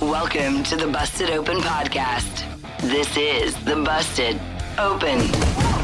[0.00, 2.44] Welcome to the Busted Open Podcast.
[2.80, 4.40] This is the Busted
[4.78, 5.18] Open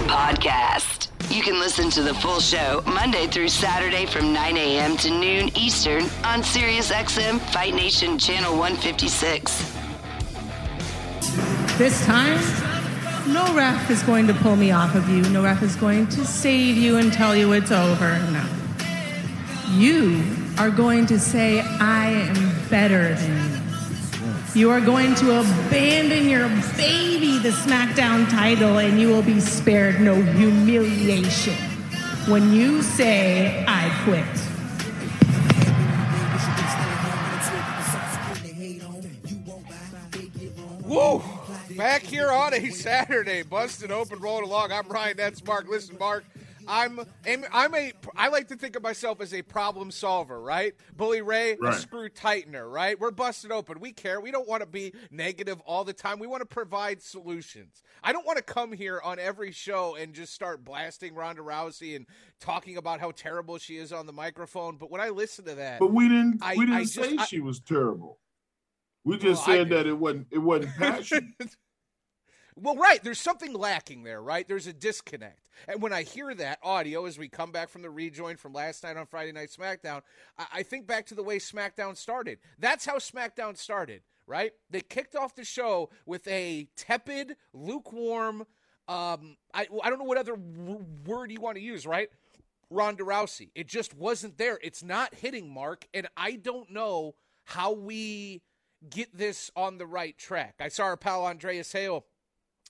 [0.06, 1.08] Podcast.
[1.34, 4.96] You can listen to the full show Monday through Saturday from 9 a.m.
[4.98, 9.72] to noon Eastern on SiriusXM Fight Nation Channel 156.
[11.77, 12.39] This time,
[13.33, 15.22] no ref is going to pull me off of you.
[15.30, 18.18] No ref is going to save you and tell you it's over.
[18.30, 18.53] No.
[19.70, 20.22] You
[20.58, 24.60] are going to say, I am better than you.
[24.60, 30.00] You are going to abandon your baby, the SmackDown title, and you will be spared
[30.00, 31.54] no humiliation
[32.28, 34.24] when you say, I quit.
[40.86, 41.22] Woo!
[41.76, 44.70] Back here on a Saturday, busted open, rolling along.
[44.70, 45.16] I'm Ryan.
[45.16, 45.66] That's Mark.
[45.68, 46.24] Listen, Mark.
[46.68, 47.00] I'm
[47.52, 50.74] I'm a I like to think of myself as a problem solver, right?
[50.96, 51.74] Bully Ray, Right.
[51.74, 52.98] a screw tightener, right?
[52.98, 53.80] We're busted open.
[53.80, 54.20] We care.
[54.20, 56.18] We don't want to be negative all the time.
[56.18, 57.83] We want to provide solutions.
[58.02, 61.96] I don't want to come here on every show and just start blasting Ronda Rousey
[61.96, 62.06] and
[62.40, 64.77] talking about how terrible she is on the microphone.
[64.77, 67.16] But when I listen to that, But we didn't I- we didn't I just- say
[67.18, 68.18] I- she was terrible.
[69.05, 71.34] We just Well, said that it wasn't it wasn't passion.
[72.56, 73.02] Well, right.
[73.02, 74.46] There's something lacking there, right?
[74.46, 75.48] There's a disconnect.
[75.66, 78.84] And when I hear that audio as we come back from the rejoin from last
[78.84, 80.02] night on Friday Night SmackDown,
[80.38, 82.38] I, I think back to the way SmackDown started.
[82.58, 84.52] That's how SmackDown started, right?
[84.70, 88.46] They kicked off the show with a tepid, lukewarm,
[88.86, 92.08] um, I, I don't know what other w- word you want to use, right?
[92.70, 93.50] Ronda Rousey.
[93.54, 94.58] It just wasn't there.
[94.62, 95.86] It's not hitting, Mark.
[95.94, 98.42] And I don't know how we
[98.88, 100.56] get this on the right track.
[100.60, 102.04] I saw our pal Andreas Hale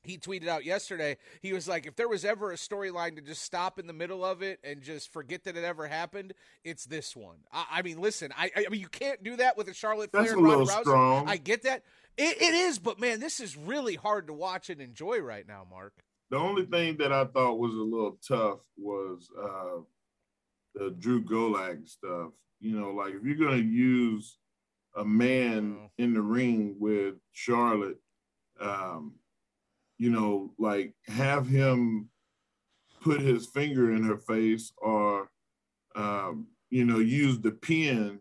[0.04, 3.42] he tweeted out yesterday he was like if there was ever a storyline to just
[3.42, 6.32] stop in the middle of it and just forget that it ever happened
[6.62, 9.69] it's this one i, I mean listen I, I mean you can't do that with
[9.69, 10.82] a charlotte That's flair a and Ronda little Rousey.
[10.82, 11.28] strong.
[11.28, 11.82] i get that
[12.16, 15.66] it, it is but man this is really hard to watch and enjoy right now
[15.70, 15.94] mark
[16.31, 19.81] the only thing that I thought was a little tough was uh
[20.75, 22.31] the Drew Gulak stuff.
[22.59, 24.38] You know, like if you're gonna use
[24.97, 25.91] a man Oh.
[25.98, 27.98] in the ring with Charlotte,
[28.59, 29.12] um,
[29.99, 32.09] you know, like have him
[33.03, 35.28] put his finger in her face or
[35.94, 38.19] um, you know, use the pen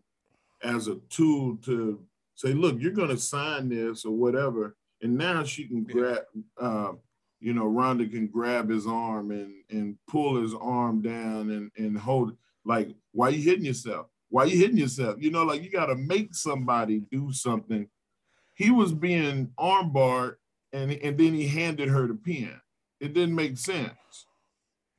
[0.62, 2.00] as a tool to
[2.34, 4.76] say, look, you're gonna sign this or whatever.
[5.02, 6.22] And now she can grab
[6.60, 6.92] uh,
[7.40, 11.98] you know, Ronda can grab his arm and and pull his arm down and and
[11.98, 12.36] hold it.
[12.64, 14.06] like why are you hitting yourself?
[14.30, 15.16] Why are you hitting yourself?
[15.20, 17.88] You know, like you gotta make somebody do something.
[18.54, 20.36] He was being armbarred
[20.74, 22.60] and and then he handed her the pen.
[23.00, 23.92] It didn't make sense.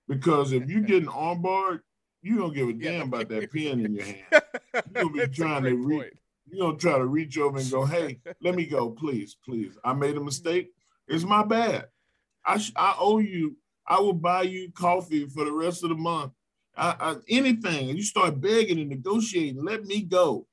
[0.08, 1.82] Because if you're getting armbarred,
[2.22, 2.92] you don't give a Yeah.
[3.00, 4.44] damn about that pen in your hand.
[4.96, 6.14] You'll be That's a trying to great re- point.
[6.48, 9.78] You're gonna try to reach over and go, hey, let me go, please, please.
[9.84, 10.70] I made a mistake.
[11.08, 11.88] It's my bad.
[12.46, 13.58] I sh- I owe you.
[13.88, 16.34] I will buy you coffee for the rest of the month.
[16.78, 17.90] I, I, anything.
[17.90, 19.64] And you start begging and negotiating.
[19.64, 20.48] Let me go.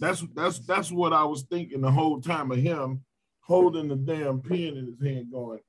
[0.00, 3.04] That's that's that's what I was thinking the whole time of him
[3.46, 5.60] holding the damn pen in his hand, going,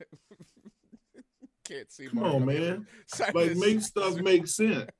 [1.68, 2.86] can't see "Come on, man!
[3.34, 4.90] Like make stuff make sense."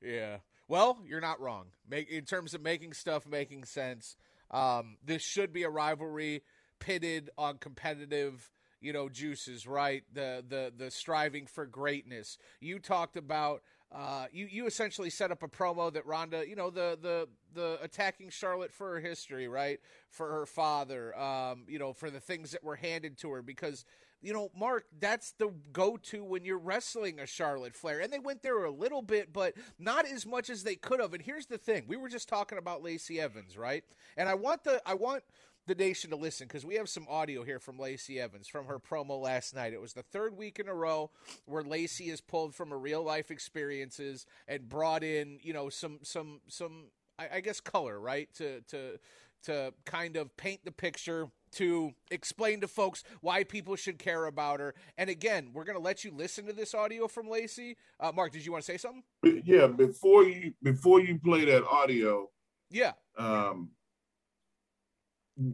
[0.00, 0.36] Yeah.
[0.68, 1.66] Well, you're not wrong.
[1.88, 4.16] Make in terms of making stuff making sense.
[4.52, 6.44] Um, this should be a rivalry
[6.78, 8.48] pitted on competitive,
[8.80, 10.04] you know, juices, right?
[10.12, 12.38] The the the striving for greatness.
[12.60, 16.70] You talked about uh, you you essentially set up a promo that Ronda, you know,
[16.70, 19.80] the the the attacking Charlotte for her history, right?
[20.10, 23.84] For her father, um, you know, for the things that were handed to her because
[24.20, 28.00] you know, Mark, that's the go to when you're wrestling a Charlotte Flair.
[28.00, 31.14] And they went there a little bit, but not as much as they could have.
[31.14, 33.84] And here's the thing we were just talking about Lacey Evans, right?
[34.16, 35.22] And I want the, I want
[35.68, 38.78] the nation to listen because we have some audio here from Lacey Evans from her
[38.78, 39.72] promo last night.
[39.72, 41.10] It was the third week in a row
[41.44, 45.98] where Lacey is pulled from her real life experiences and brought in, you know, some,
[46.02, 46.86] some, some,
[47.18, 48.28] I, I guess, color, right?
[48.34, 48.98] To, to,
[49.44, 54.60] to kind of paint the picture to explain to folks why people should care about
[54.60, 54.74] her.
[54.96, 57.76] And again, we're going to let you listen to this audio from Lacey.
[58.00, 59.02] Uh, Mark, did you want to say something?
[59.44, 62.28] Yeah, before you before you play that audio,
[62.70, 63.70] yeah, um,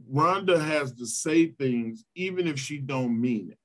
[0.08, 3.58] Ronda has to say things even if she don't mean it,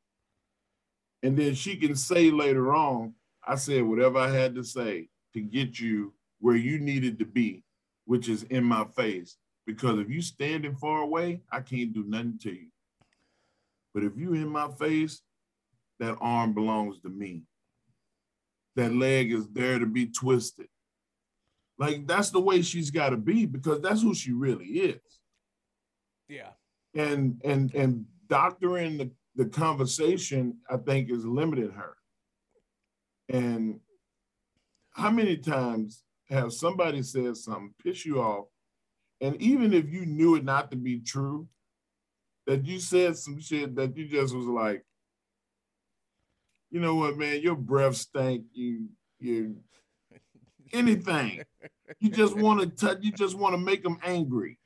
[1.26, 5.42] and then she can say later on, "I said whatever I had to say to
[5.42, 7.64] get you where you needed to be,
[8.06, 12.40] which is in my face." Because if you standing far away, I can't do nothing
[12.40, 12.72] to you.
[13.94, 15.22] But if you in my face,
[16.00, 17.44] that arm belongs to me.
[18.76, 20.70] That leg is there to be twisted.
[21.78, 25.19] Like that's the way she's got to be because that's who she really is.
[26.30, 26.52] Yeah.
[26.96, 31.96] And and and doctoring the, the conversation, I think, is limited her.
[33.28, 33.80] And
[34.92, 38.46] how many times have somebody said something piss you off
[39.22, 41.48] and even if you knew it not to be true,
[42.48, 44.84] that you said some shit that you just was like,
[46.72, 48.44] you know what, man, your breath stank.
[48.54, 48.88] You
[49.20, 49.58] you
[50.72, 51.42] anything.
[52.00, 53.00] You just want to touch.
[53.02, 54.58] You just want to make them angry.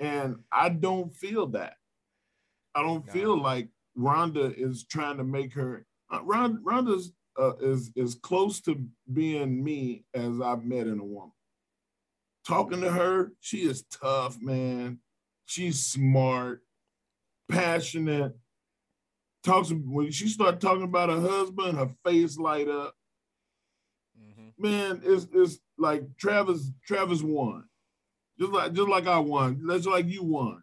[0.00, 1.74] And I don't feel that.
[2.74, 5.86] I don't feel like Ronda is trying to make her.
[6.12, 8.82] Uh, Ronda, Ronda's uh, is is close to
[9.12, 11.32] being me as I've met in a woman
[12.46, 14.98] talking to her, she is tough, man.
[15.46, 16.62] She's smart,
[17.48, 18.36] passionate.
[19.42, 22.94] Talks when she start talking about her husband, her face light up.
[24.20, 24.48] Mm-hmm.
[24.58, 27.64] Man, it's it's like Travis Travis won,
[28.40, 29.66] just like just like I won.
[29.66, 30.62] That's like you won.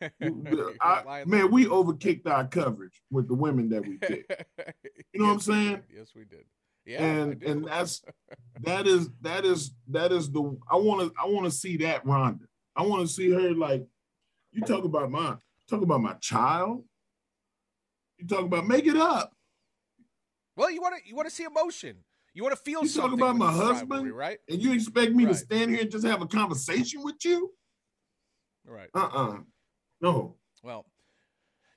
[0.80, 4.32] I, man, we overkicked our coverage with the women that we picked.
[5.12, 5.82] You know yes, what I'm saying?
[5.92, 6.44] Yes, we did.
[6.86, 8.02] Yeah, and and that's
[8.60, 12.06] that is that is that is the I want to I want to see that
[12.06, 12.44] Ronda.
[12.76, 13.84] I want to see her like
[14.52, 15.36] you talk about my
[15.68, 16.84] talk about my child.
[18.18, 19.32] You talk about make it up.
[20.56, 21.96] Well, you want to you want to see emotion.
[22.34, 22.84] You want to feel.
[22.84, 23.18] Something.
[23.18, 24.38] You talk about my husband, right?
[24.48, 25.32] And you expect me right.
[25.32, 27.52] to stand here and just have a conversation with you?
[28.64, 28.88] Right.
[28.94, 29.28] Uh uh-uh.
[29.28, 29.38] uh
[30.00, 30.36] No.
[30.62, 30.86] Well,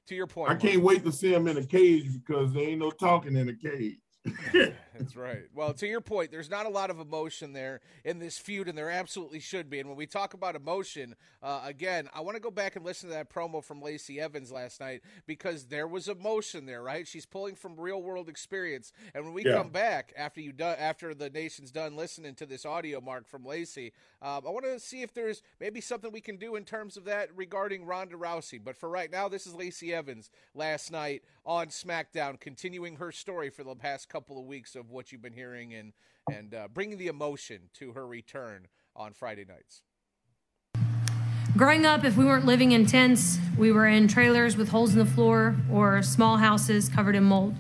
[0.08, 2.80] to your point, I can't wait to see him in a cage because there ain't
[2.80, 3.98] no talking in a cage.
[4.98, 5.44] That's right.
[5.56, 8.78] Well, to your point, there's not a lot of emotion there in this feud, and
[8.78, 9.80] there absolutely should be.
[9.80, 13.10] And when we talk about emotion, uh, again, I want to go back and listen
[13.10, 17.08] to that promo from Lacey Evans last night because there was emotion there, right?
[17.08, 18.94] She's pulling from real world experience.
[19.16, 19.58] And when we yeah.
[19.58, 23.94] come back after you after the nation's done listening to this audio mark from Lacey,
[24.22, 27.06] um, I want to see if there's maybe something we can do in terms of
[27.06, 28.60] that regarding Ronda Rousey.
[28.64, 33.50] But for right now, this is Lacey Evans last night on SmackDown, continuing her story
[33.50, 35.94] for the past couple of weeks of what you've been hearing and
[36.32, 39.82] and uh, bringing the emotion to her return on Friday nights.
[41.56, 45.00] Growing up, if we weren't living in tents, we were in trailers with holes in
[45.00, 47.56] the floor or small houses covered in mold.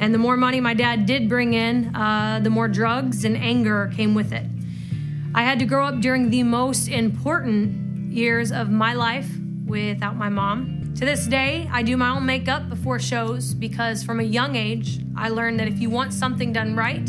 [0.00, 3.90] And the more money my dad did bring in, uh, the more drugs and anger
[3.94, 4.46] came with it.
[5.34, 9.28] I had to grow up during the most important years of my life
[9.66, 14.18] without my mom to this day, I do my own makeup before shows because from
[14.18, 17.06] a young age, I learned that if you want something done right,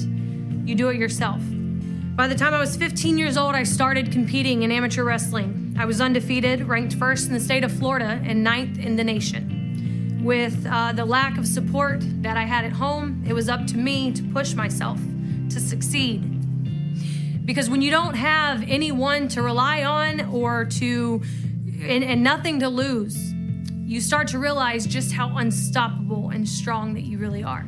[0.65, 1.41] you do it yourself.
[2.17, 5.73] By the time I was 15 years old, I started competing in amateur wrestling.
[5.79, 10.19] I was undefeated, ranked first in the state of Florida, and ninth in the nation.
[10.21, 13.77] With uh, the lack of support that I had at home, it was up to
[13.77, 14.99] me to push myself
[15.49, 17.45] to succeed.
[17.45, 21.21] Because when you don't have anyone to rely on or to,
[21.81, 23.26] and, and nothing to lose,
[23.87, 27.65] you start to realize just how unstoppable and strong that you really are.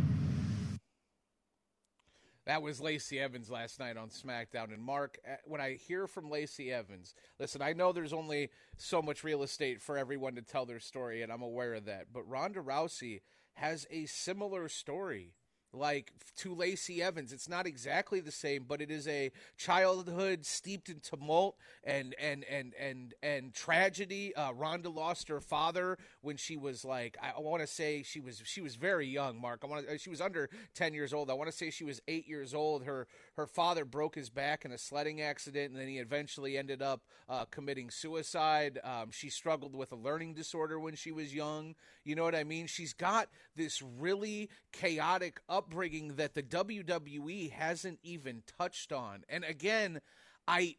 [2.45, 4.73] That was Lacey Evans last night on SmackDown.
[4.73, 9.01] And Mark, uh, when I hear from Lacey Evans, listen, I know there's only so
[9.01, 12.07] much real estate for everyone to tell their story, and I'm aware of that.
[12.11, 13.21] But Ronda Rousey
[13.53, 15.35] has a similar story
[15.73, 17.31] like to Lacey Evans.
[17.31, 22.43] It's not exactly the same, but it is a childhood steeped in tumult and and
[22.45, 24.35] and and and tragedy.
[24.35, 28.19] Uh, Ronda lost her father when she was like I, I want to say she
[28.19, 29.39] was she was very young.
[29.39, 31.29] Mark, I want uh, she was under ten years old.
[31.29, 32.83] I want to say she was eight years old.
[32.85, 33.07] Her
[33.39, 37.01] her father broke his back in a sledding accident, and then he eventually ended up
[37.29, 38.79] uh, committing suicide.
[38.83, 41.75] Um, she struggled with a learning disorder when she was young.
[42.03, 42.67] You know what I mean?
[42.67, 49.23] She's got this really chaotic upbringing that the WWE hasn't even touched on.
[49.29, 50.01] And again,
[50.45, 50.75] I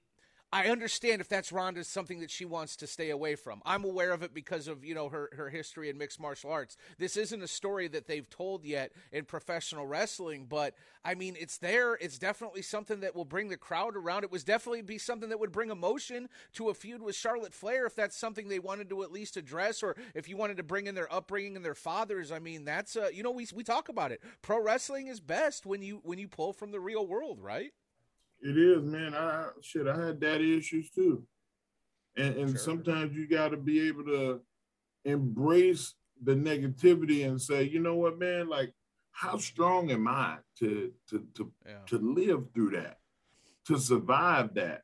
[0.53, 3.63] I understand if that's Ronda's something that she wants to stay away from.
[3.65, 6.77] I'm aware of it because of, you know, her, her history in mixed martial arts.
[6.99, 11.59] This isn't a story that they've told yet in professional wrestling, but I mean, it's
[11.59, 11.95] there.
[11.95, 14.25] It's definitely something that will bring the crowd around.
[14.25, 17.87] It was definitely be something that would bring emotion to a feud with Charlotte Flair
[17.87, 20.89] if that's something they wanted to at least address, or if you wanted to bring
[20.89, 22.33] in their upbringing and their fathers.
[22.33, 24.21] I mean, that's, uh, you know, we, we talk about it.
[24.43, 27.73] Pro wrestling is best when you, when you pull from the real world, right?
[28.43, 29.15] It is, man.
[29.15, 29.87] I shit.
[29.87, 31.27] I had daddy issues too,
[32.17, 32.59] and and Sure.
[32.59, 34.41] sometimes you got to be able to
[35.05, 38.73] embrace the negativity and say, you know what, man, like
[39.13, 41.85] how strong am I to to to Yeah.
[41.87, 42.99] to live through that,
[43.67, 44.83] to survive that.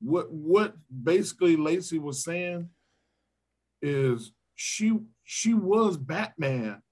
[0.00, 2.70] What what basically Lacey was saying
[3.82, 6.82] is she she was Batman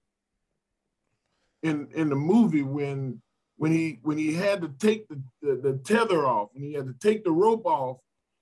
[1.62, 3.22] in in the movie when
[3.56, 6.86] when he when he had to take the, the, the tether off, when he had
[6.86, 7.98] to take the rope off,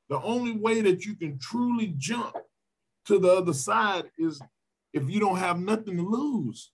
[0.08, 2.36] the only way that you can truly jump
[3.06, 4.40] to the other side is
[4.92, 6.72] if you don't have nothing to lose.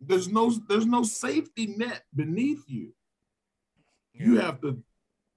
[0.00, 2.92] There's no there's no safety net beneath you.
[4.12, 4.82] You have to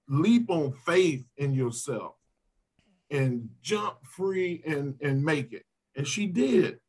[0.10, 2.16] leap on faith in yourself
[3.10, 5.64] and jump free and and make it.
[5.96, 6.80] And she did.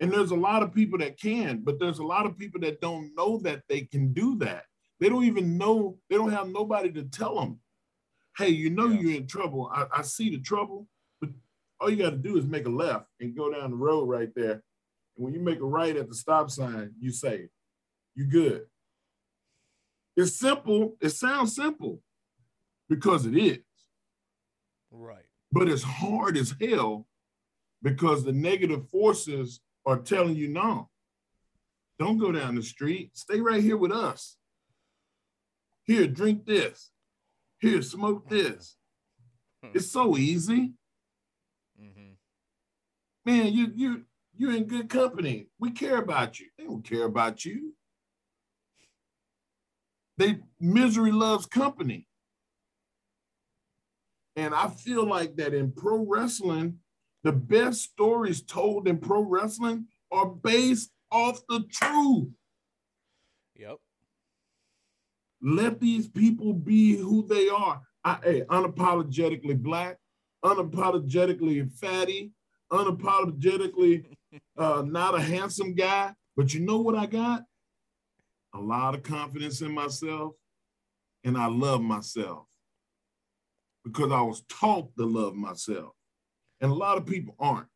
[0.00, 2.80] And there's a lot of people that can, but there's a lot of people that
[2.80, 4.64] don't know that they can do that.
[5.00, 7.60] They don't even know, they don't have nobody to tell them,
[8.36, 9.00] hey, you know Yeah.
[9.00, 9.70] you're in trouble.
[9.72, 10.88] I, I see the trouble,
[11.20, 11.30] but
[11.80, 14.30] all you got to do is make a left and go down the road right
[14.34, 14.62] there.
[15.16, 17.48] And when you make a right at the stop sign, you say,
[18.16, 18.66] you good.
[20.16, 20.96] It's simple.
[21.00, 22.00] It sounds simple
[22.88, 23.58] because it is,
[24.90, 25.24] Right.
[25.50, 27.06] but it's hard as hell
[27.82, 30.88] because the negative forces are telling you no.
[31.98, 33.16] Don't go down the street.
[33.16, 34.36] Stay right here with us.
[35.84, 36.90] Here, drink this.
[37.58, 38.76] Here, smoke this.
[39.72, 40.72] It's so easy.
[41.80, 42.12] Mm-hmm.
[43.24, 44.04] Man, you you
[44.36, 45.46] you're in good company.
[45.58, 46.46] We care about you.
[46.58, 47.74] They don't care about you.
[50.18, 52.06] They misery loves company.
[54.36, 56.80] And I feel like that in pro wrestling,
[57.24, 62.28] the best stories told in pro wrestling are based off the truth.
[63.56, 63.78] Yep.
[65.42, 67.80] Let these people be who they are.
[68.04, 69.96] I, hey, unapologetically black,
[70.44, 72.32] unapologetically fatty,
[72.70, 74.04] unapologetically
[74.58, 76.12] uh, not a handsome guy.
[76.36, 77.44] But you know what I got?
[78.54, 80.34] A lot of confidence in myself,
[81.24, 82.46] and I love myself
[83.84, 85.94] because I was taught to love myself.
[86.64, 87.66] And a lot of people aren't.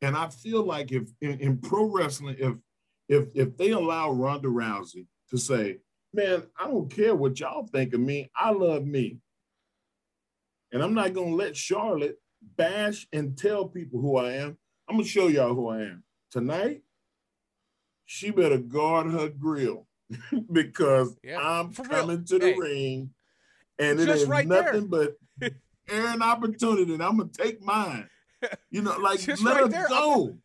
[0.00, 2.54] And I feel like if in, in pro wrestling, if
[3.08, 5.78] if if they allow Ronda Rousey to say,
[6.12, 9.18] man, I don't care what y'all think of me, I love me.
[10.72, 12.16] And I'm not gonna let Charlotte
[12.56, 14.58] bash and tell people who I am.
[14.88, 16.02] I'm gonna show y'all who I am.
[16.32, 16.82] Tonight,
[18.06, 19.86] she better guard her grill
[20.50, 21.90] because Yeah, I'm for real.
[22.00, 22.56] coming to the Hey.
[22.58, 23.10] ring
[23.78, 24.64] and it Just ain't right there.
[24.64, 25.14] nothing but
[25.92, 28.08] air and opportunity, and I'm gonna take mine.
[28.70, 29.88] You know, like let right there.
[29.88, 30.36] go.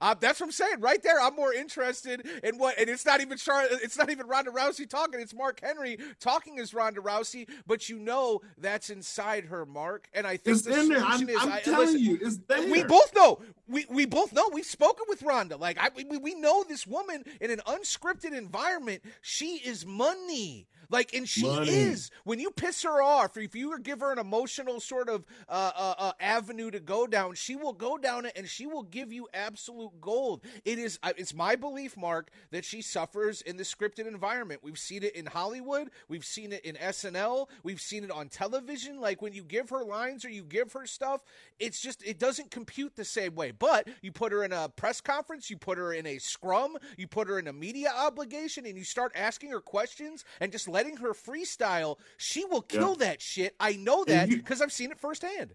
[0.00, 0.80] Uh, that's what I'm saying.
[0.80, 4.26] Right there, I'm more interested in what, and it's not even Char- it's not even
[4.26, 5.20] Ronda Rousey talking.
[5.20, 10.08] It's Mark Henry talking as Ronda Rousey, but you know that's inside her, Mark.
[10.12, 11.04] And I think It's the in there.
[11.04, 12.68] I'm, is, I'm I- telling listen, you, it's there.
[12.68, 13.38] We both know.
[13.68, 14.50] We we both know.
[14.52, 15.56] We've spoken with Ronda.
[15.56, 19.02] Like I, we we know this woman in an unscripted environment.
[19.20, 20.66] She is money.
[20.90, 21.70] Like and she Money.
[21.70, 22.10] is.
[22.24, 25.94] When you piss her off, if you give her an emotional sort of uh, uh,
[25.98, 29.28] uh, avenue to go down, she will go down it and she will give you
[29.32, 30.42] absolute gold.
[30.64, 30.98] It is.
[31.16, 34.60] It's my belief, Mark, that she suffers in the scripted environment.
[34.62, 35.90] We've seen it in Hollywood.
[36.08, 37.48] We've seen it in SNL.
[37.62, 39.00] We've seen it on television.
[39.00, 41.22] Like when you give her lines or you give her stuff,
[41.58, 43.52] it's just it doesn't compute the same way.
[43.52, 47.06] But you put her in a press conference, you put her in a scrum, you
[47.06, 50.98] put her in a media obligation, and you start asking her questions and just letting
[50.98, 51.98] her freestyle.
[52.16, 53.54] She will kill that shit.
[53.60, 55.54] I know that because I've seen it firsthand.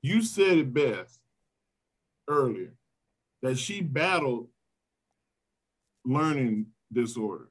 [0.00, 1.18] you said it best
[2.28, 2.74] earlier
[3.42, 4.48] that she battled
[6.04, 7.48] learning disorders.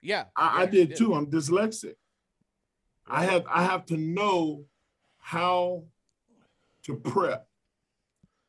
[0.00, 1.14] Yeah, I, I yeah, did too.
[1.14, 1.94] I'm dyslexic.
[3.06, 4.64] I have I have to know
[5.18, 5.84] how
[6.84, 7.46] to prep,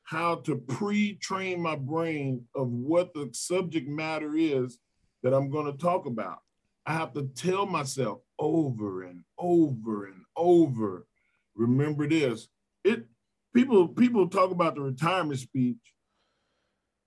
[0.03, 4.79] how to pre-train my brain of what the subject matter is
[5.23, 6.39] that I'm going to talk about.
[6.87, 11.05] I have to tell myself over and over and over,
[11.53, 12.47] remember this.
[12.85, 13.07] It
[13.53, 15.75] people people talk about the retirement speech.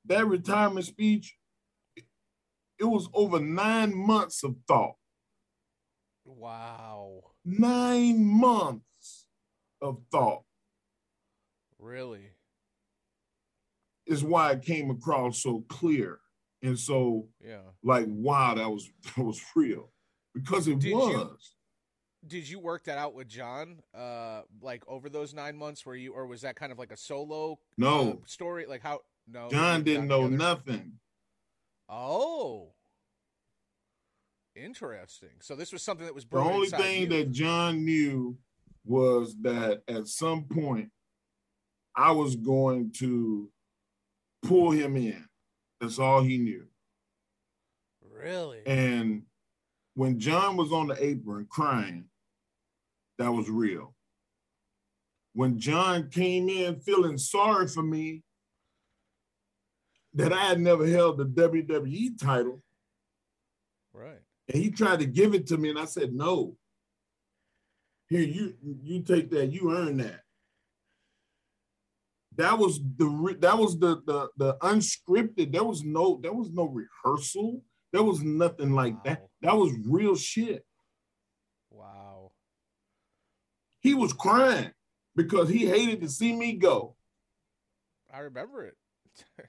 [0.05, 1.35] That retirement speech,
[1.97, 4.97] it was over nine months of thought.
[6.27, 7.23] Wow.
[7.47, 9.27] Nine months
[9.81, 10.43] of thought
[11.79, 12.33] Really?
[14.07, 16.21] is why it came across so clear
[16.63, 17.63] and so Yeah.
[17.83, 19.91] like wow that was that was real
[20.35, 21.55] because it Did you- was
[22.27, 23.83] Did you work that out with John?
[23.95, 26.97] Uh, like over those nine months, where you, or was that kind of like a
[26.97, 27.59] solo?
[27.79, 28.11] No.
[28.11, 28.67] uh, story.
[28.67, 29.01] Like how?
[29.27, 29.49] No.
[29.49, 30.37] john didn't know together?
[30.37, 30.93] nothing
[31.89, 32.73] Oh.
[34.57, 35.31] Interesting.
[35.41, 37.07] So this was something that was the only thing you.
[37.09, 38.37] that john knew
[38.85, 40.91] was that at some point
[41.95, 43.49] i was going to
[44.43, 45.25] pull him in
[45.81, 46.67] that's all he knew
[48.13, 48.61] Really?
[48.67, 49.23] and
[49.95, 52.05] when john was on the apron crying
[53.19, 53.95] that was real
[55.33, 58.23] when john came in feeling sorry for me
[60.15, 62.63] that i had never held the wwe title
[63.95, 64.21] right.
[64.53, 66.57] and he tried to give it to me and i said no
[68.09, 70.23] here you you take that you earn that
[72.41, 76.65] that was the that was the the the unscripted there was no there was no
[76.65, 80.65] rehearsal there was nothing like that that was real shit
[81.71, 82.33] Wow.
[83.81, 84.73] he was crying
[85.17, 86.97] because he hated to see me go
[88.13, 88.77] I remember it.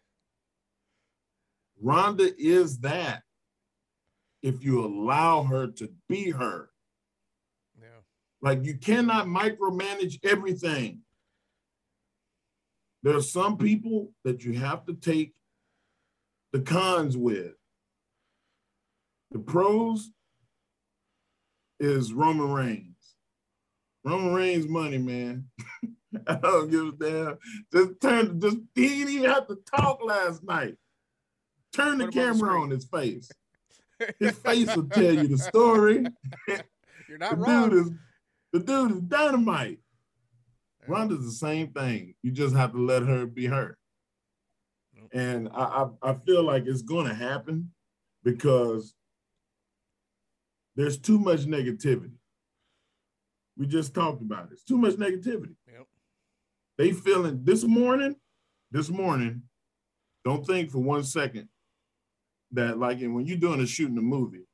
[1.82, 3.24] Ronda is that
[4.44, 6.70] if you allow her to be her
[7.80, 7.88] yeah.
[8.42, 11.00] Like you cannot micromanage everything.
[13.04, 15.34] There are some people that you have to take
[16.54, 17.54] the cons with.
[19.32, 20.12] The pros
[21.80, 23.16] is Roman Reigns.
[24.04, 25.46] Roman Reigns money, man.
[26.28, 27.38] I don't give a damn.
[27.74, 30.76] Just turn, just he didn't even have to talk last night.
[31.74, 33.30] Turn the on the camera on his face.
[34.20, 36.04] His face will tell you the story.
[36.48, 36.58] You're
[37.08, 37.70] The not wrong.
[37.70, 37.92] dude is
[38.52, 39.78] the dude is dynamite.
[40.88, 42.16] Ronda's the same thing.
[42.24, 43.78] You just have to let her be her.
[45.14, 47.72] And I, I, I feel like it's going to happen
[48.24, 48.94] because
[50.76, 52.14] there's too much negativity.
[53.58, 54.54] We just talked about it.
[54.54, 55.56] It's too much negativity.
[55.72, 55.88] Yep.
[56.78, 58.16] They feeling this morning,
[58.72, 59.44] this morning,
[60.24, 61.50] don't think for one second
[62.52, 64.48] that like when you're doing a shooting a movie,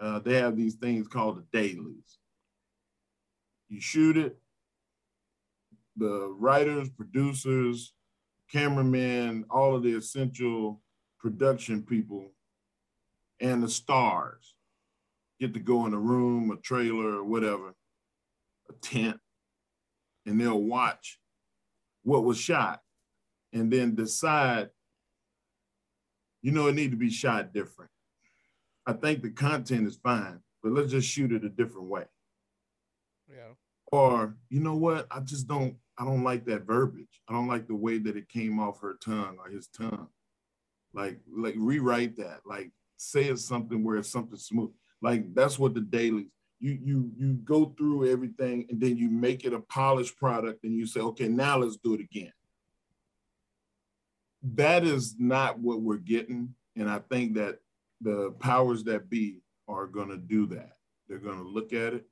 [0.00, 2.18] uh, they have these things called the dailies.
[3.68, 4.39] You shoot it,
[6.00, 7.92] the writers, producers,
[8.50, 10.80] cameramen, all of the essential
[11.20, 12.32] production people,
[13.38, 14.54] and the stars
[15.38, 17.74] get to go in a room, a trailer, or whatever,
[18.68, 19.20] a tent,
[20.26, 21.20] and they'll watch
[22.02, 22.80] what was shot
[23.52, 24.70] and then decide,
[26.42, 27.90] you know, it need to be shot different.
[28.86, 32.04] I think the content is fine, but let's just shoot it a different way.
[33.28, 33.52] Yeah.
[33.92, 35.06] Or, you know what?
[35.10, 37.20] I just don't, I don't like that verbiage.
[37.28, 40.08] I don't like the way that it came off her tongue or his tongue.
[40.94, 42.40] Like, like rewrite that.
[42.46, 44.72] Like, say it's something where it's something smooth.
[45.02, 46.26] Like that's what the dailies.
[46.58, 50.74] You you you go through everything and then you make it a polished product and
[50.74, 52.32] you say, okay, now let's do it again.
[54.42, 57.60] That is not what we're getting, and I think that
[58.00, 60.76] the powers that be are going to do that.
[61.08, 62.06] They're going to look at it.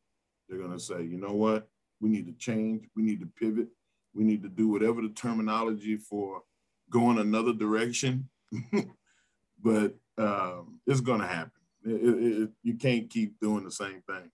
[0.48, 1.68] They're going to say, you know what?
[2.00, 2.86] We need to change.
[2.94, 3.68] We need to pivot.
[4.14, 6.42] We need to do whatever the terminology for
[6.90, 8.28] going another direction.
[9.62, 11.52] but um, it's going to happen.
[11.84, 14.30] It, it, it, you can't keep doing the same thing.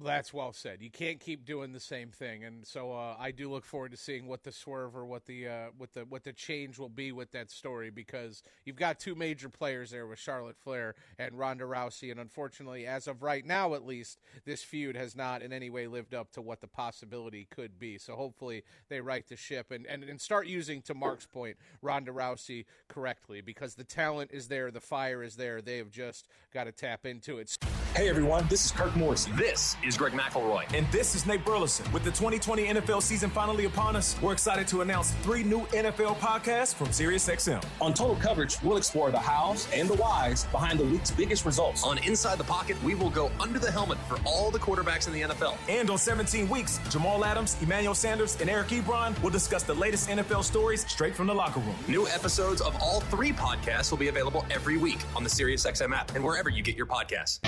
[0.00, 0.80] That's well said.
[0.80, 3.96] You can't keep doing the same thing, and so uh, I do look forward to
[3.96, 7.12] seeing what the swerve or what the uh, what the what the change will be
[7.12, 11.64] with that story because you've got two major players there with Charlotte Flair and Ronda
[11.64, 15.68] Rousey, and unfortunately, as of right now, at least, this feud has not in any
[15.68, 17.98] way lived up to what the possibility could be.
[17.98, 22.12] So hopefully, they right the ship and and, and start using, to Mark's point, Ronda
[22.12, 25.60] Rousey correctly because the talent is there, the fire is there.
[25.60, 27.56] They have just got to tap into it.
[27.94, 29.36] Hey everyone, this is Kirk Morrison.
[29.36, 30.64] This is Greg McElroy.
[30.74, 31.90] And this is Nate Burleson.
[31.92, 36.18] With the 2020 NFL season finally upon us, we're excited to announce three new NFL
[36.18, 37.64] podcasts from SiriusXM.
[37.80, 41.84] On Total Coverage, we'll explore the hows and the whys behind the week's biggest results.
[41.84, 45.12] On Inside the Pocket, we will go under the helmet for all the quarterbacks in
[45.12, 45.56] the NFL.
[45.68, 50.08] And on 17 Weeks, Jamal Adams, Emmanuel Sanders, and Eric Ebron will discuss the latest
[50.08, 51.76] NFL stories straight from the locker room.
[51.88, 56.14] New episodes of all three podcasts will be available every week on the SiriusXM app
[56.14, 57.40] and wherever you get your podcasts.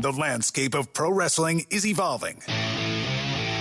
[0.00, 2.40] The landscape of pro wrestling is evolving,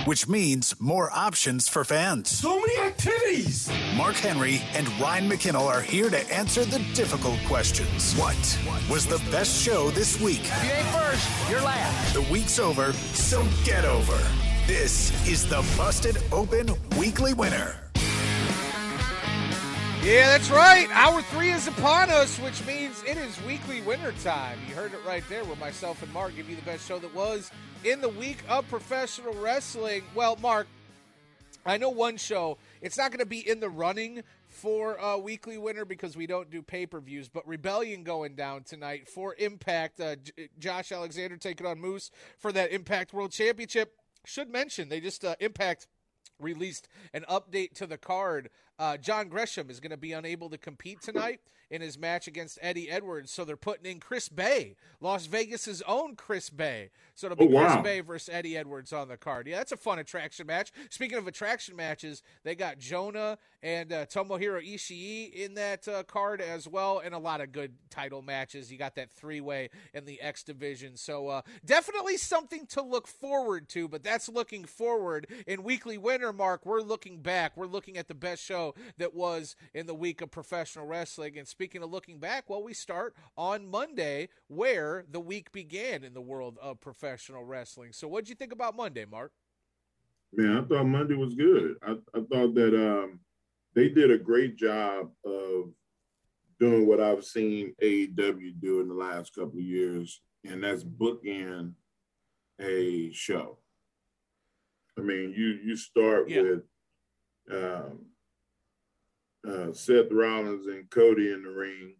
[0.06, 2.30] which means more options for fans.
[2.30, 3.70] So many activities!
[3.98, 8.14] Mark Henry and Ryan McKinnell are here to answer the difficult questions.
[8.14, 8.38] What
[8.90, 10.40] was the best show this week?
[10.44, 12.14] If you ain't first, you're last.
[12.14, 14.18] The week's over, so get over.
[14.66, 17.89] This is the Busted Open Weekly Winner.
[20.02, 20.88] Yeah, that's right.
[20.94, 24.58] Hour three is upon us, which means it is weekly winter time.
[24.66, 27.14] You heard it right there, where myself and Mark give you the best show that
[27.14, 27.52] was
[27.84, 30.04] in the week of professional wrestling.
[30.16, 30.68] Well, Mark,
[31.66, 32.58] I know one show.
[32.82, 36.28] It's not going to be in the running for a uh, weekly winner because we
[36.28, 37.28] don't do pay per views.
[37.28, 40.00] But Rebellion going down tonight for Impact.
[40.00, 43.96] Uh, J- Josh Alexander taking on Moose for that Impact World Championship.
[44.26, 45.88] Should mention they just uh, Impact
[46.40, 50.58] released an update to the card uh, John Gresham is going to be unable to
[50.58, 55.28] compete tonight in his match against Eddie Edwards, so they're putting in Chris Bey, Las
[55.28, 56.90] Vegas's own Chris Bey.
[57.14, 57.74] So it'll be oh, wow.
[57.74, 59.46] Chris Bey versus Eddie Edwards on the card.
[59.46, 60.72] Yeah, that's a fun attraction match.
[60.90, 66.42] Speaking of attraction matches, they got Jonah and uh, Tomohiro Ishii in that uh, card
[66.42, 68.72] as well, and a lot of good title matches.
[68.72, 73.06] You got that three way in the X division, so uh, definitely something to look
[73.06, 73.88] forward to.
[73.88, 75.28] But that's looking forward.
[75.46, 77.56] In weekly winner, Mark, we're looking back.
[77.56, 81.38] We're looking at the best show that was in the week of professional wrestling.
[81.38, 86.14] And speaking of looking back, well, we start on Monday, where the week began in
[86.14, 87.94] the world of professional wrestling.
[87.94, 89.32] So, what did you think about Monday, Mark?
[90.34, 91.76] Man, I thought Monday was good.
[91.82, 93.20] I, I thought that um,
[93.74, 95.72] they did a great job of
[96.60, 101.74] doing what I've seen AEW do in the last couple of years, and that's bookend
[102.60, 103.58] a show.
[104.98, 106.42] I mean, you you start yeah.
[106.42, 106.64] with
[107.52, 108.00] um,
[109.48, 111.96] uh, Seth Rollins and Cody in the ring,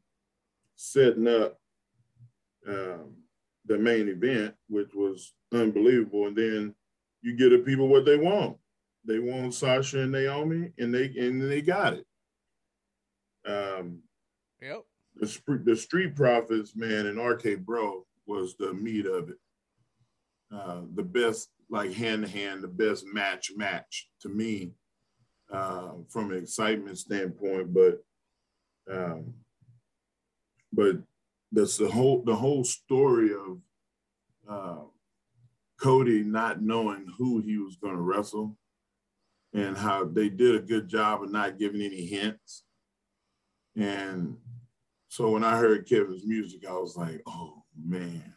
[0.76, 1.60] setting up
[2.68, 3.16] um,
[3.66, 6.28] the main event, which was unbelievable.
[6.28, 6.76] And then
[7.22, 8.58] you get the people what they want.
[9.06, 12.06] They want Sasha and Naomi, and they and they got it.
[13.46, 14.00] Um,
[14.62, 14.84] yep.
[15.16, 19.38] The, the Street Profits, man, and RK Bro was the meat of it.
[20.54, 24.74] Uh, the best, like hand to hand, the best match match to me
[25.52, 28.04] uh, from an excitement standpoint, but
[28.92, 29.34] um,
[30.72, 30.98] but
[31.52, 33.60] that's the whole the whole story of
[34.50, 34.84] uh,
[35.80, 38.56] Cody not knowing who he was going to wrestle,
[39.54, 42.64] and how they did a good job of not giving any hints.
[43.76, 44.38] And
[45.08, 48.34] so when I heard Kevin's music, I was like, oh man.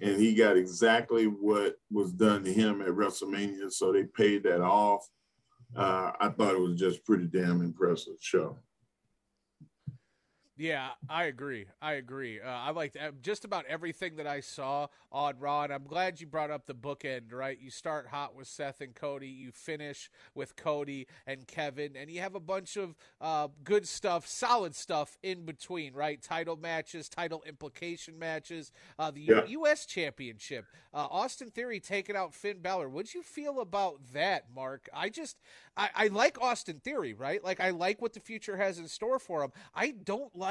[0.00, 3.72] And he got exactly what was done to him at WrestleMania.
[3.72, 5.08] So they paid that off
[5.76, 8.58] uh, I thought it was just pretty damn impressive show.
[10.56, 11.66] Yeah, I agree.
[11.82, 12.40] I agree.
[12.40, 16.20] Uh, I liked uh, just about everything that I saw on Raw, and I'm glad
[16.20, 17.32] you brought up the bookend.
[17.32, 22.08] Right, you start hot with Seth and Cody, you finish with Cody and Kevin, and
[22.08, 25.92] you have a bunch of uh, good stuff, solid stuff in between.
[25.92, 29.40] Right, title matches, title implication matches, uh, the yeah.
[29.46, 29.86] U- U.S.
[29.86, 32.88] Championship, uh, Austin Theory taking out Finn Balor.
[32.88, 34.88] What'd you feel about that, Mark?
[34.94, 35.36] I just,
[35.76, 37.12] I, I like Austin Theory.
[37.12, 39.50] Right, like I like what the future has in store for him.
[39.74, 40.43] I don't like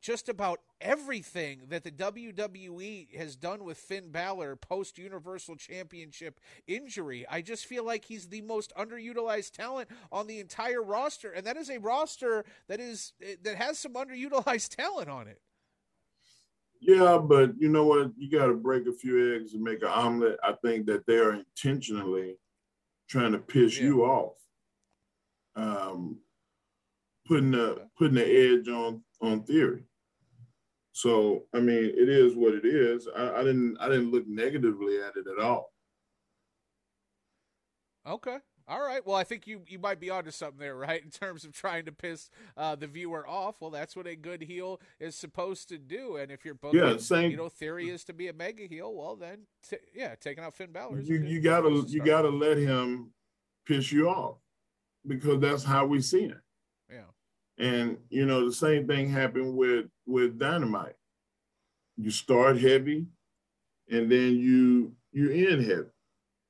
[0.00, 7.26] just about everything that the WWE has done with Finn Balor post Universal Championship injury.
[7.28, 11.56] I just feel like he's the most underutilized talent on the entire roster, and that
[11.56, 15.40] is a roster that is that has some underutilized talent on it.
[16.80, 18.12] Yeah, but you know what?
[18.16, 20.38] You got to break a few eggs and make an omelet.
[20.44, 22.36] I think that they are intentionally
[23.08, 23.84] trying to piss yeah.
[23.84, 24.34] you off.
[25.56, 26.18] Um,
[27.26, 29.84] putting the putting the edge on on theory.
[30.92, 33.06] So I mean, it is what it is.
[33.14, 35.72] I, I didn't I didn't look negatively at it at all.
[38.08, 38.38] Okay.
[38.68, 39.06] All right.
[39.06, 41.02] Well, I think you you might be onto something there, right?
[41.02, 43.56] In terms of trying to piss uh, the viewer off.
[43.60, 46.16] Well, that's what a good heel is supposed to do.
[46.16, 47.30] And if you're both, yeah, same.
[47.30, 48.94] You know, theory is to be a mega heel.
[48.94, 51.00] Well, then, t- yeah, taking out Finn Balor.
[51.00, 53.10] You you gotta you gotta let him
[53.66, 54.38] piss you off
[55.06, 56.40] because that's how we see it.
[57.58, 60.96] And you know, the same thing happened with with dynamite.
[61.96, 63.06] You start heavy,
[63.90, 65.90] and then you you're in heaven.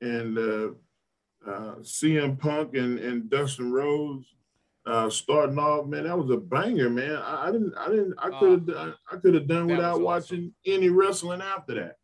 [0.00, 0.68] And uh,
[1.48, 4.26] uh, CM Punk and, and Dustin Rhodes
[4.86, 7.16] uh, starting off, man, that was a banger, man.
[7.16, 10.54] I, I didn't, I didn't, I could have, done, I could have done without watching
[10.64, 11.96] any wrestling after that.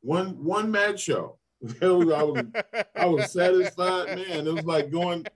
[0.00, 1.38] One, one match show.
[1.60, 2.44] was, I was,
[2.96, 4.46] I was satisfied, man.
[4.46, 5.26] It was like going,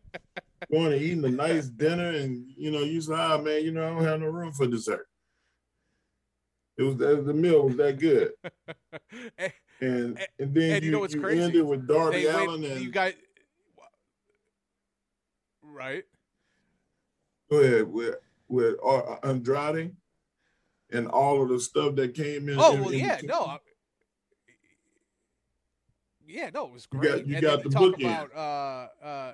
[0.72, 3.84] going to eating a nice dinner, and you know, you say, "Ah, man, you know,
[3.86, 5.06] I don't have no room for dessert."
[6.78, 8.32] It was the meal was that good,
[9.38, 11.42] and and, and then and you, you, know what's you crazy?
[11.42, 13.12] ended with Darby They Allen went- and you got
[15.62, 16.04] right.
[17.50, 18.16] go ahead with
[18.48, 19.94] with uh, Andrade
[20.90, 22.56] and all of the stuff that came in.
[22.58, 23.44] Oh in- well, in yeah, no.
[23.44, 23.58] I-
[26.26, 27.10] Yeah, no, it was You great.
[27.10, 28.00] got- you and got the talk bookend.
[28.00, 29.32] about uh uh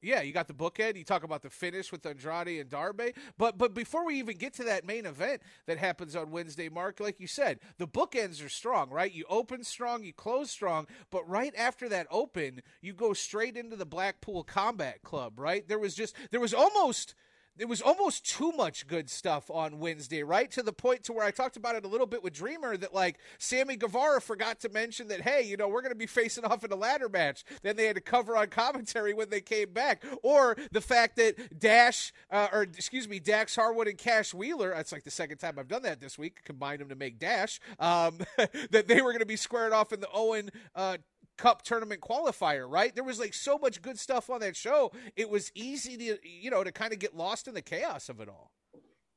[0.00, 0.96] yeah, you got the bookend.
[0.96, 4.54] You talk about the finish with Andrade and Darby, but but before we even get
[4.54, 8.48] to that main event that happens on Wednesday, Mark, like you said, the bookends are
[8.48, 9.12] strong, right?
[9.12, 13.76] You open strong, you close strong, but right after that open, you go straight into
[13.76, 15.66] the Blackpool Combat Club, right?
[15.66, 17.14] There was just there was almost
[17.58, 20.50] there was almost too much good stuff on Wednesday, right?
[20.52, 22.94] To the point to where I talked about it a little bit with Dreamer that
[22.94, 26.44] like Sammy Guevara forgot to mention that hey, you know, we're going to be facing
[26.44, 27.44] off in a ladder match.
[27.62, 31.58] Then they had to cover on commentary when they came back, or the fact that
[31.58, 34.70] Dash uh, or excuse me, Dax Harwood and Cash Wheeler.
[34.70, 36.44] That's like the second time I've done that this week.
[36.44, 37.60] Combined them to make Dash.
[37.80, 38.18] Um,
[38.70, 40.50] that they were going to be squared off in the Owen.
[40.74, 40.98] Uh,
[41.38, 42.94] Cup tournament qualifier, right?
[42.94, 44.92] There was like so much good stuff on that show.
[45.16, 48.20] It was easy to, you know, to kind of get lost in the chaos of
[48.20, 48.50] it all.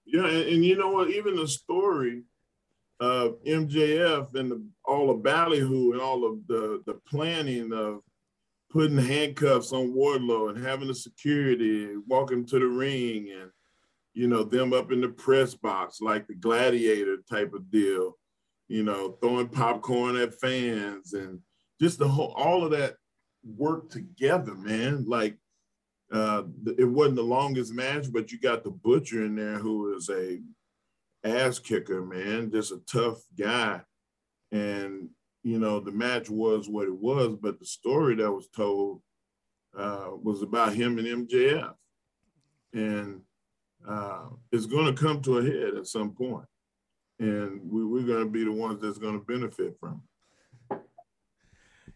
[0.05, 1.10] Yeah, and, and you know what?
[1.10, 2.23] Even the story
[3.01, 8.01] of MJF and the, all the ballyhoo and all of the the planning of
[8.69, 13.49] putting handcuffs on Wardlow and having the security walking to the ring and
[14.13, 18.17] you know them up in the press box like the gladiator type of deal,
[18.67, 21.39] you know, throwing popcorn at fans and
[21.82, 22.96] just the whole all of that
[23.44, 25.04] work together, man.
[25.08, 25.38] Like
[26.12, 26.44] uh,
[26.78, 30.39] it wasn't the longest match, but you got the butcher in there who is a
[31.24, 33.82] ass kicker, man, just a tough guy.
[34.52, 35.10] And
[35.44, 39.02] you know, the match was what it was, but the story that was told
[39.76, 41.74] uh, was about him and MJF,
[42.74, 43.22] and
[43.88, 46.46] uh, it's going to come to a head at some point,
[47.20, 49.94] and we, we're going to be the ones that's going to benefit from.
[49.94, 50.11] it.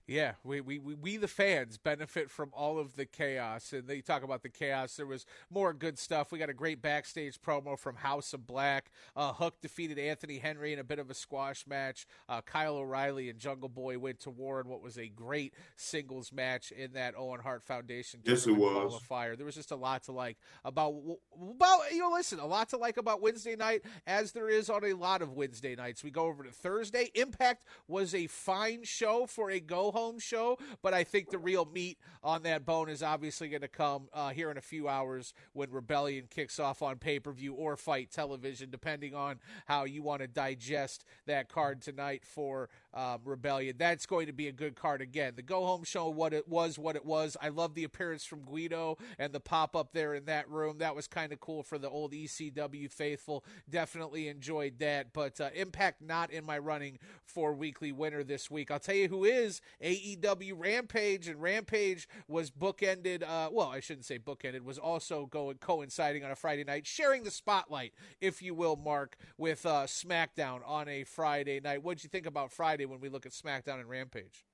[0.08, 3.74] Yeah, we, we, we, we the fans benefit from all of the chaos.
[3.74, 4.96] And they talk about the chaos.
[4.96, 6.32] There was more good stuff.
[6.32, 8.92] We got a great backstage promo from House of Black.
[9.16, 12.06] Uh, Hook defeated Anthony Henry in a bit of a squash match.
[12.30, 16.32] Uh, Kyle O'Reilly and Jungle Boy went to war in what was a great singles
[16.32, 18.94] match in that Owen Hart Foundation Yes, it was.
[19.02, 19.36] qualifier.
[19.36, 20.94] There was just a lot to like about
[21.36, 24.86] about you know listen a lot to like about Wednesday night as there is on
[24.86, 26.04] a lot of Wednesday nights.
[26.04, 27.10] We go over to Thursday.
[27.16, 31.66] Impact was a fine show for a go home show, but I think the real
[31.66, 35.34] meat on that bone is obviously going to come uh, here in a few hours
[35.54, 40.04] when Rebellion kicks off on pay per view or Fight Television, depending on how you
[40.04, 43.76] want to digest that card tonight for um, Rebellion.
[43.78, 45.34] That's going to be a good card again.
[45.36, 47.36] The go home show, what it was, what it was.
[47.42, 50.78] I love the appearance from Guido and the pop up there in that room.
[50.80, 53.44] That was kind of cool for the old ECW faithful.
[53.70, 55.14] Definitely enjoyed that.
[55.14, 58.72] But uh, Impact not in my running for weekly winner this week.
[58.72, 63.24] I'll tell you who is AEW Rampage, and Rampage was bookended.
[63.24, 64.62] Uh, well, I shouldn't say bookended.
[64.62, 69.18] Was also going coinciding on a Friday night, sharing the spotlight, if you will, Mark,
[69.38, 71.84] with uh, SmackDown on a Friday night.
[71.84, 74.46] What'd you think about Friday when we look at SmackDown and Rampage?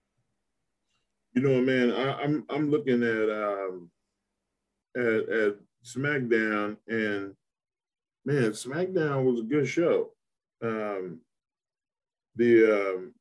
[1.34, 3.90] You know, man, I, I'm I'm looking at um
[4.96, 7.34] at, at SmackDown and
[8.26, 10.10] man, SmackDown was a good show.
[10.62, 11.22] Um
[12.36, 13.14] the um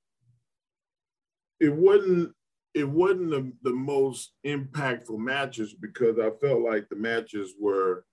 [1.61, 2.33] it wasn't
[2.75, 8.05] it wasn't the, the most impactful matches because I felt like the matches were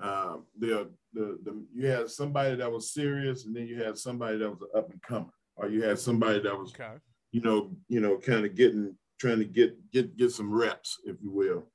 [0.00, 4.38] um the, the the you had somebody that was serious and then you had somebody
[4.38, 6.94] that was an up and comer or you had somebody that was Okay.
[7.32, 11.16] you know, you know, kind of getting trying to get get get some reps, if
[11.22, 11.70] you will.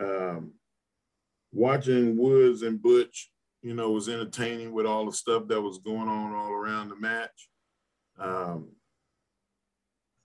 [0.00, 0.52] Um,
[1.52, 3.30] watching Woods and Butch,
[3.62, 6.96] you know, was entertaining with all the stuff that was going on all around the
[6.96, 7.48] match.
[8.18, 8.70] Um,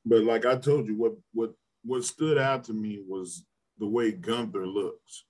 [0.05, 1.53] but like I told you, what what
[1.83, 3.45] what stood out to me was
[3.77, 5.25] the way Gunther looks.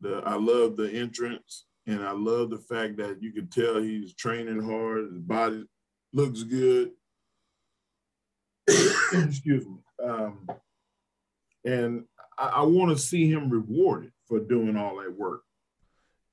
[0.00, 4.14] The I love the entrance, and I love the fact that you could tell he's
[4.14, 5.10] training hard.
[5.12, 5.64] His body
[6.12, 6.92] looks good.
[9.12, 9.76] Excuse me.
[10.02, 10.48] Um,
[11.64, 12.04] and
[12.38, 15.42] I, I want to see him rewarded for doing all that work,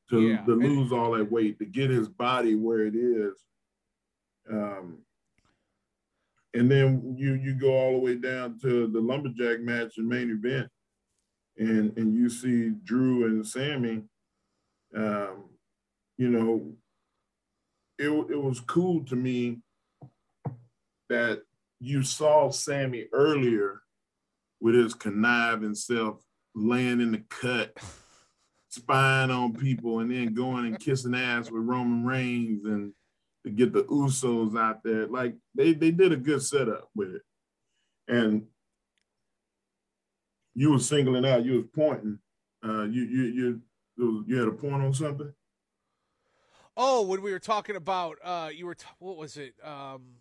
[0.10, 3.34] to, Yeah, to lose all that weight, to get his body where it is.
[4.50, 5.00] Um,
[6.54, 10.32] and then you you go all the way down to the lumberjack match and main
[10.32, 10.70] event,
[11.58, 14.04] and and you see Drew and Sammy.
[14.96, 15.50] Um,
[16.18, 16.72] you know,
[18.00, 19.60] it it was cool to me
[21.10, 21.42] that
[21.80, 23.82] you saw Sammy earlier
[24.60, 26.22] with his conniving self
[26.56, 27.78] laying in the cut,
[28.70, 32.94] spying on people, and then going and kissing ass with Roman Reigns and
[33.46, 35.08] to get the Usos out there.
[35.08, 37.22] Like they they did a good setup with it.
[38.08, 38.48] And
[40.56, 42.20] you were singling out, you was pointing.
[42.66, 43.62] Uh, you you
[43.96, 45.32] you you had a point on something.
[46.76, 49.56] Oh, when we were talking about, uh, you were t- what was it?
[49.64, 50.18] Um,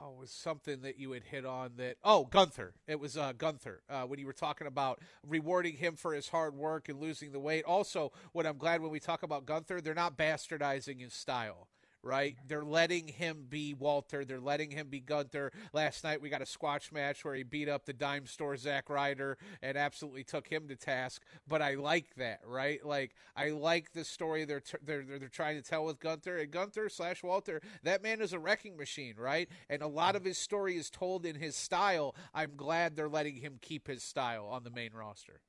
[0.00, 1.96] oh, was something that you had hit on that.
[2.04, 2.74] Oh, Gunther.
[2.86, 6.54] It was uh, Gunther uh, when you were talking about rewarding him for his hard
[6.54, 7.64] work and losing the weight.
[7.64, 11.68] Also, what I'm glad when we talk about Gunther, they're not bastardizing his style
[12.02, 12.36] right?
[12.46, 14.24] They're letting him be Walter.
[14.24, 15.52] They're letting him be Gunther.
[15.72, 18.88] Last night we got a squash match where he beat up the dime store Zack
[18.88, 21.22] Ryder and absolutely took him to task.
[21.46, 22.84] But I like that, right?
[22.84, 26.38] Like I like the story they're t- they're, they're, they're trying to tell with Gunther
[26.38, 27.60] and Gunther slash Walter.
[27.82, 29.48] That man is a wrecking machine, right?
[29.68, 32.14] And a lot of his story is told in his style.
[32.34, 35.40] I'm glad they're letting him keep his style on the main roster.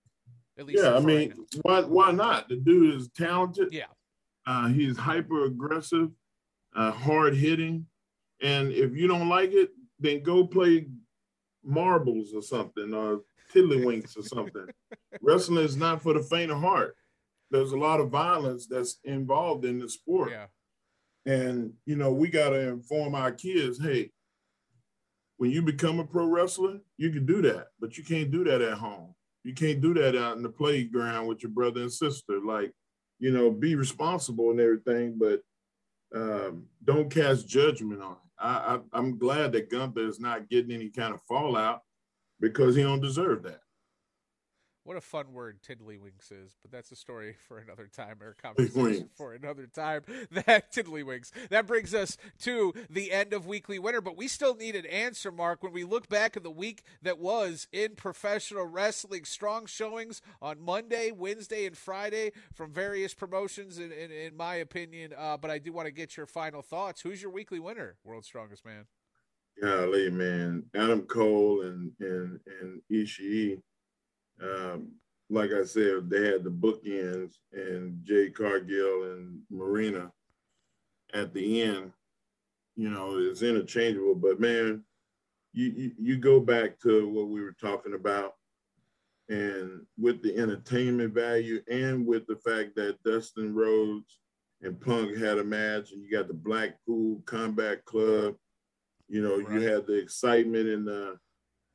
[0.58, 2.50] At least yeah, I mean, right why why not?
[2.50, 3.70] The dude is talented.
[3.72, 3.86] Yeah.
[4.46, 6.10] Uh, he's hyper aggressive
[6.76, 7.86] uh, hard hitting.
[8.42, 10.88] And if you don't like it, then go play
[11.64, 13.22] marbles or something or
[13.54, 14.68] tiddlywinks or something.
[15.22, 16.96] Wrestling is not for the faint of heart.
[17.52, 20.32] There's a lot of violence that's involved in the sport.
[20.32, 20.46] Yeah.
[21.26, 24.12] And, you know, we got to inform our kids hey,
[25.38, 28.62] when you become a pro wrestler, you can do that, but you can't do that
[28.62, 29.14] at home.
[29.44, 32.40] You can't do that out in the playground with your brother and sister.
[32.40, 32.72] Like,
[33.20, 35.42] you know, be responsible and everything, but
[36.14, 38.18] um, don't cast judgment on it.
[38.40, 41.82] I, I, am glad that Gunther is not getting any kind of fallout
[42.40, 43.62] because he don't deserve that.
[44.84, 49.10] What a fun word tiddlywinks is, but that's a story for another time or conversation
[49.16, 50.02] for another time.
[50.32, 51.32] That tiddlywinks.
[51.50, 55.32] That brings us to the end of weekly winner, but we still need an answer,
[55.32, 55.62] Mark.
[55.62, 60.62] When we look back at the week that was in professional wrestling, strong showings on
[60.62, 65.14] Monday, Wednesday, and Friday from various promotions, in, in, in my opinion.
[65.18, 67.02] Uh, but I do want to get your final thoughts.
[67.02, 68.86] Who's your weekly winner, World's Strongest Man?
[69.62, 73.62] Golly, man, Adam Cole and and and Ishii
[74.44, 74.92] um,
[75.30, 80.12] like I said, they had the bookends and Jade Cargill and Marina
[81.14, 81.92] at the end.
[82.76, 84.84] You know, it's interchangeable, but man,
[85.54, 88.36] you, you, you go back to what we were talking about,
[89.30, 94.20] and with the entertainment value, and with the fact that Dustin Rhodes
[94.62, 98.36] and Punk had a match, and you got the Blackpool Combat Club.
[99.08, 99.52] You know, right.
[99.52, 101.20] you had the excitement and the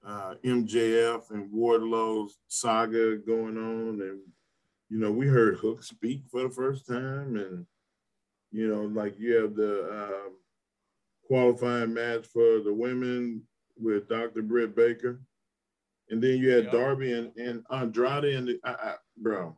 [0.07, 4.21] uh, MJF and Wardlow's saga going on, and
[4.89, 7.67] you know we heard Hook speak for the first time, and
[8.53, 10.33] you know like you have the um,
[11.25, 13.43] qualifying match for the women
[13.77, 14.43] with Dr.
[14.43, 15.21] Britt Baker,
[16.11, 16.71] and then you had.
[16.71, 19.57] Darby and, and Andrade and the, I, I, bro.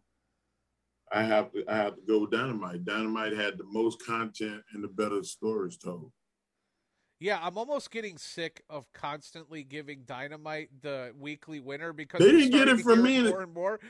[1.10, 2.84] I have to I have to go with Dynamite.
[2.84, 6.12] Dynamite had the most content and the better stories told.
[7.20, 12.50] Yeah, I'm almost getting sick of constantly giving Dynamite the weekly winner because they didn't
[12.50, 13.80] get it from me more and more.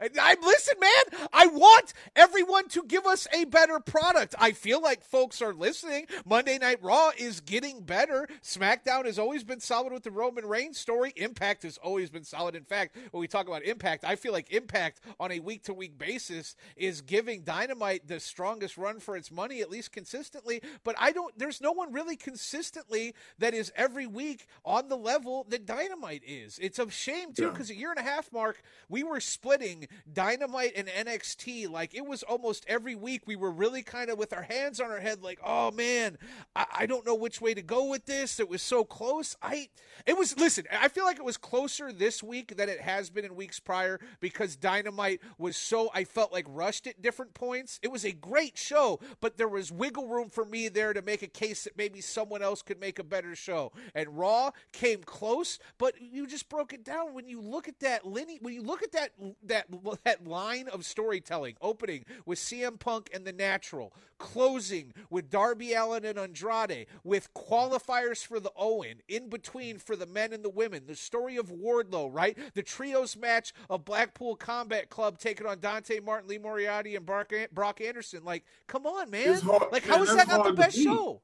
[0.00, 1.28] I, I, listen, man.
[1.34, 4.34] I want everyone to give us a better product.
[4.38, 6.06] I feel like folks are listening.
[6.24, 8.26] Monday Night Raw is getting better.
[8.42, 11.12] SmackDown has always been solid with the Roman Reigns story.
[11.16, 12.56] Impact has always been solid.
[12.56, 15.74] In fact, when we talk about Impact, I feel like Impact on a week to
[15.74, 20.62] week basis is giving Dynamite the strongest run for its money, at least consistently.
[20.84, 21.38] But I don't.
[21.38, 26.22] There's no one really consistent consistently that is every week on the level that Dynamite
[26.24, 26.60] is.
[26.62, 27.76] It's a shame too because yeah.
[27.76, 32.22] a year and a half mark we were splitting Dynamite and NXT like it was
[32.22, 35.40] almost every week we were really kind of with our hands on our head like
[35.44, 36.18] oh man
[36.54, 38.38] I, I don't know which way to go with this.
[38.38, 39.36] It was so close.
[39.42, 39.68] I
[40.06, 43.24] it was listen I feel like it was closer this week than it has been
[43.24, 47.80] in weeks prior because Dynamite was so I felt like rushed at different points.
[47.82, 51.22] It was a great show, but there was wiggle room for me there to make
[51.22, 53.72] a case that maybe someone else else could make a better show.
[53.94, 58.04] And Raw came close, but you just broke it down when you look at that
[58.04, 59.12] when you look at that
[59.42, 59.66] that
[60.04, 66.04] that line of storytelling, opening with CM Punk and the Natural, closing with Darby Allin
[66.04, 70.84] and Andrade, with qualifiers for the Owen, in between for the men and the women,
[70.86, 72.36] the story of Wardlow, right?
[72.54, 77.80] The trios match of Blackpool Combat Club taking on Dante Martin, Lee Moriarty, and Brock
[77.80, 78.24] Anderson.
[78.24, 79.40] Like, come on, man!
[79.40, 81.22] Hard, like, how is that not the best show?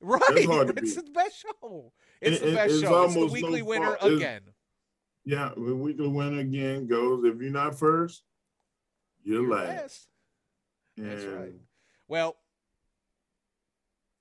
[0.00, 0.20] Right.
[0.28, 1.04] That's hard to it's beat.
[1.06, 1.92] the best show.
[2.20, 3.04] It's It- the best it's show.
[3.04, 3.94] It's the weekly no winner.
[3.94, 4.40] It's- again.
[5.24, 7.24] Yeah, the weekly winner again goes.
[7.24, 8.22] If you're not first,
[9.24, 9.68] you're, You're last.
[9.68, 10.06] last.
[10.96, 11.52] That's right.
[12.06, 12.36] Well,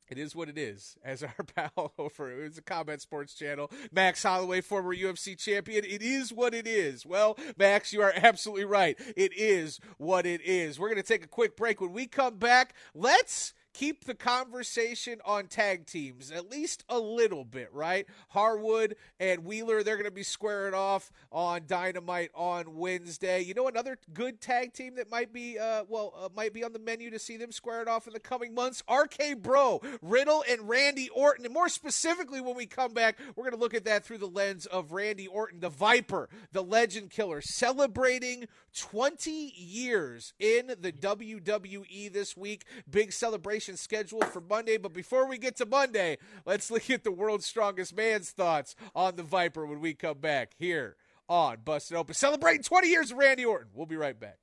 [0.10, 0.98] it is what it is.
[1.04, 5.84] As our pal over it's a Combat Sports Channel, Max Holloway, former UFC champion.
[5.86, 7.06] It is what it is.
[7.06, 8.98] Well, Max, you are absolutely right.
[9.16, 10.80] It is what it is.
[10.80, 11.82] We're going to take a quick break.
[11.82, 17.44] When we come back, let's keep the conversation on tag teams at least a little
[17.44, 18.08] bit, right?
[18.30, 23.42] Harwood and Wheeler, they're going to be squaring off on Dynamite on Wednesday.
[23.42, 26.72] You know another good tag team that might be uh well uh, might be on
[26.72, 28.82] the menu to see them squared off in the coming months?
[28.90, 31.46] RK Bro, Riddle and Randy Orton.
[31.46, 34.28] And more specifically when we come back, we're going to look at that through the
[34.28, 38.48] lens of Randy Orton, the Viper, the legend killer, celebrating
[38.78, 42.66] 20 years in the WWE this week.
[42.90, 44.78] Big celebration scheduled for Monday.
[44.78, 49.16] But before we get to Monday, let's look at the world's strongest man's thoughts on
[49.16, 50.96] the Viper when we come back here
[51.28, 52.14] on Busted Open.
[52.14, 53.70] Celebrating 20 years of Randy Orton.
[53.74, 54.38] We'll be right back.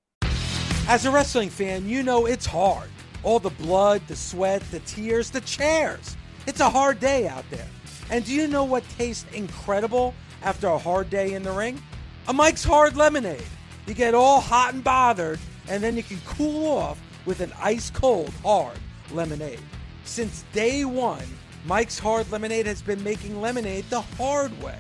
[0.89, 2.91] As a wrestling fan, you know it's hard.
[3.23, 6.16] All the blood, the sweat, the tears, the chairs.
[6.47, 7.68] It's a hard day out there.
[8.11, 10.12] And do you know what tastes incredible
[10.43, 11.81] after a hard day in the ring?
[12.27, 13.45] A Mike's Hard Lemonade.
[13.87, 17.91] You get all hot and bothered, and then you can cool off with an ice
[17.91, 18.79] cold, hard
[19.15, 19.61] lemonade.
[20.05, 21.25] Since day one,
[21.65, 24.79] Mike's Hard Lemonade has been making lemonade the hard way.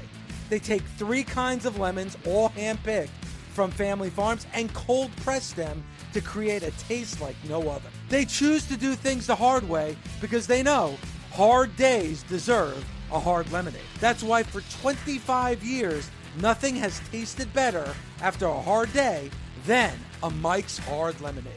[0.48, 3.12] They take three kinds of lemons, all hand-picked
[3.54, 7.88] from family farms, and cold press them to create a taste like no other.
[8.08, 10.96] They choose to do things the hard way because they know
[11.30, 13.80] hard days deserve a hard lemonade.
[14.00, 16.10] That's why for 25 years,
[16.40, 19.30] nothing has tasted better after a hard day
[19.66, 21.52] than a Mike's Hard Lemonade.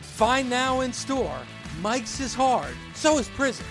[0.00, 1.38] Find now in store.
[1.82, 3.66] Mike's is hard, so is prison.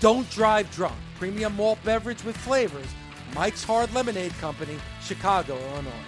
[0.00, 0.94] Don't drive drunk.
[1.18, 2.86] Premium malt beverage with flavors.
[3.34, 6.07] Mike's Hard Lemonade Company, Chicago, Illinois.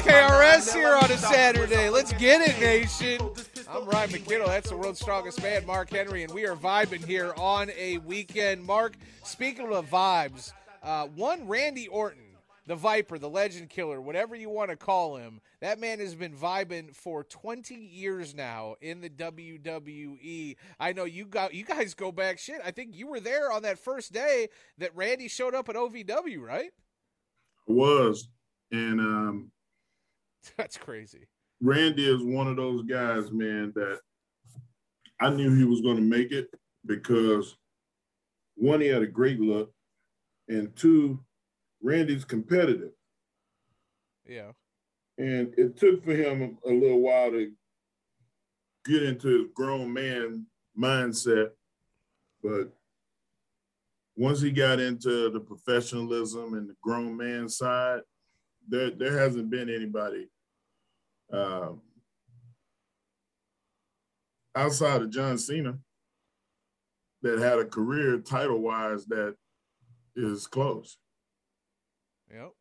[0.00, 1.90] KRS here on a Saturday.
[1.90, 3.20] Let's get it, nation.
[3.68, 4.46] I'm Ryan McKinnell.
[4.46, 8.64] That's the world's strongest man, Mark Henry, and we are vibing here on a weekend.
[8.64, 8.94] Mark,
[9.24, 12.22] speaking of vibes, uh, one Randy Orton,
[12.66, 15.42] the Viper, the Legend Killer, whatever you want to call him.
[15.60, 20.56] That man has been vibing for 20 years now in the WWE.
[20.78, 22.60] I know you got you guys go back shit.
[22.64, 24.48] I think you were there on that first day
[24.78, 26.70] that Randy showed up at OVW, right?
[27.68, 28.30] I was,
[28.72, 29.52] and um,
[30.56, 31.28] that's crazy.
[31.60, 34.00] Randy is one of those guys, man, that
[35.20, 36.48] I knew he was going to make it
[36.86, 37.56] because
[38.56, 39.72] one, he had a great look,
[40.48, 41.20] and two,
[41.82, 42.92] Randy's competitive.
[44.26, 44.52] Yeah.
[45.18, 47.52] And it took for him a little while to
[48.86, 50.46] get into his grown man
[50.78, 51.50] mindset.
[52.42, 52.72] But
[54.16, 58.00] once he got into the professionalism and the grown man side,
[58.70, 60.28] there, there hasn't been anybody
[61.32, 61.80] um,
[64.54, 65.78] outside of John Cena
[67.22, 69.36] that had a career title wise that
[70.16, 70.96] is close.
[72.32, 72.52] Yep.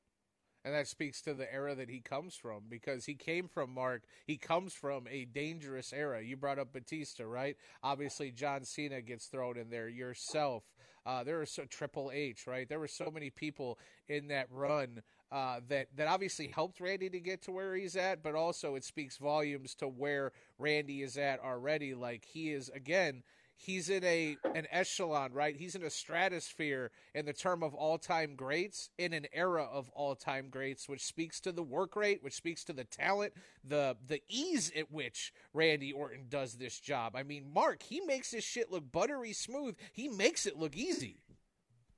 [0.65, 4.03] And that speaks to the era that he comes from because he came from Mark.
[4.25, 6.21] He comes from a dangerous era.
[6.21, 7.55] You brought up Batista, right?
[7.81, 9.87] Obviously, John Cena gets thrown in there.
[9.87, 10.63] Yourself,
[11.05, 12.67] uh, there was so Triple H, right?
[12.67, 13.79] There were so many people
[14.09, 15.01] in that run
[15.31, 18.83] uh, that that obviously helped Randy to get to where he's at, but also it
[18.83, 21.93] speaks volumes to where Randy is at already.
[21.93, 23.23] Like he is again
[23.59, 25.55] he's in a an echelon, right?
[25.55, 29.89] He's in a stratosphere in the term of all time greats, in an era of
[29.89, 33.97] all time greats, which speaks to the work rate, which speaks to the talent, the
[34.07, 37.15] the ease at which Randy Orton does this job.
[37.15, 39.75] I mean, Mark, he makes this shit look buttery smooth.
[39.91, 41.17] He makes it look easy.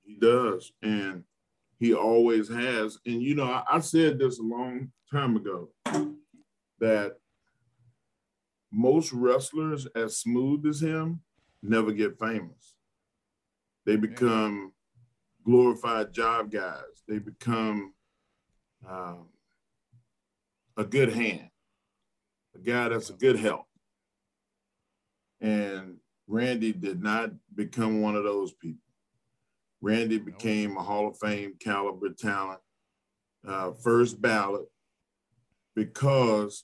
[0.03, 1.23] He does, and
[1.81, 2.99] he always has.
[3.07, 5.69] And you know, I, I said this a long time ago
[6.79, 7.13] that
[8.71, 11.21] most wrestlers as smooth as him
[11.63, 12.75] never get famous.
[13.87, 14.73] They become
[15.43, 17.03] glorified job guys.
[17.07, 17.95] They become
[18.87, 19.29] um,
[20.77, 21.49] a good hand,
[22.55, 23.65] a guy that's a good help.
[25.41, 28.90] And Randy did not become one of those people.
[29.81, 32.59] Randy became a Hall of Fame caliber talent,
[33.47, 34.67] uh, first ballot,
[35.75, 36.63] because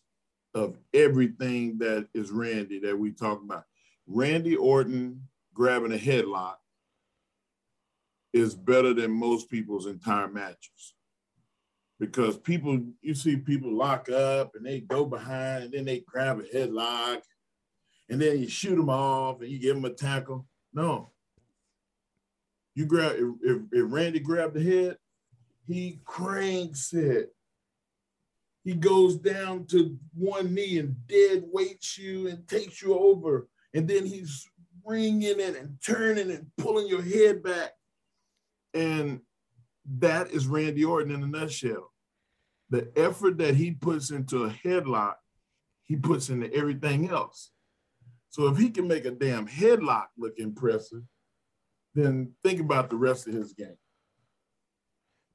[0.53, 3.63] of everything that is Randy that we talk about.
[4.05, 6.55] Randy Orton grabbing a headlock
[8.34, 10.93] is better than most people's entire matches.
[11.99, 16.39] Because people, you see people lock up and they go behind and then they grab
[16.39, 17.22] a headlock
[18.09, 20.45] and then you shoot them off and you give them a tackle.
[20.74, 21.11] No.
[22.78, 24.98] You grab, if, if, if Randy grabbed the head,
[25.66, 27.34] he cranks it.
[28.64, 33.88] He goes down to one knee and dead weights you and takes you over and
[33.88, 34.48] then he's
[34.86, 37.72] ringing it and turning and pulling your head back.
[38.76, 39.22] And
[39.98, 41.92] that is Randy Orton in a nutshell.
[42.70, 45.16] The effort that he puts into a headlock,
[45.86, 47.50] he puts into everything else.
[48.30, 51.02] So if he can make a damn headlock look impressive,
[51.98, 53.78] then think about the rest of his game.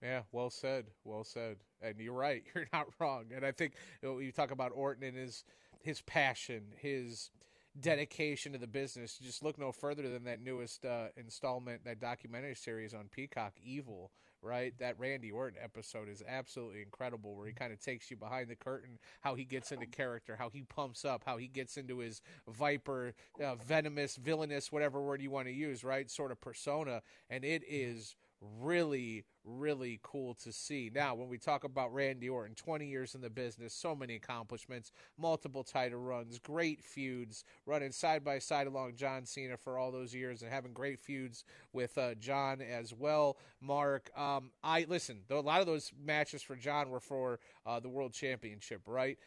[0.03, 0.87] Yeah, well said.
[1.05, 1.59] Well said.
[1.81, 2.43] And you're right.
[2.55, 3.27] You're not wrong.
[3.35, 5.45] And I think you, know, you talk about Orton and his
[5.81, 7.31] his passion, his
[7.79, 9.19] dedication to the business.
[9.19, 14.11] Just look no further than that newest uh, installment, that documentary series on Peacock, Evil.
[14.45, 17.37] Right, that Randy Orton episode is absolutely incredible.
[17.37, 20.51] Where he kind of takes you behind the curtain, how he gets into character, how
[20.51, 25.31] he pumps up, how he gets into his viper, uh, venomous, villainous, whatever word you
[25.31, 26.11] want to use, right?
[26.11, 28.17] Sort of persona, and it is
[28.61, 30.91] really, really cool to see.
[30.95, 34.93] Now, when we talk about Randy Orton, 20 years in the business, so many accomplishments,
[35.19, 40.15] multiple title runs, great feuds, running side by side along John Cena for all those
[40.15, 43.37] years, and having great feuds with uh, John as well.
[43.61, 45.21] Mark, um, I listen.
[45.31, 49.19] A lot of those matches for John were for uh, the World Championship, right?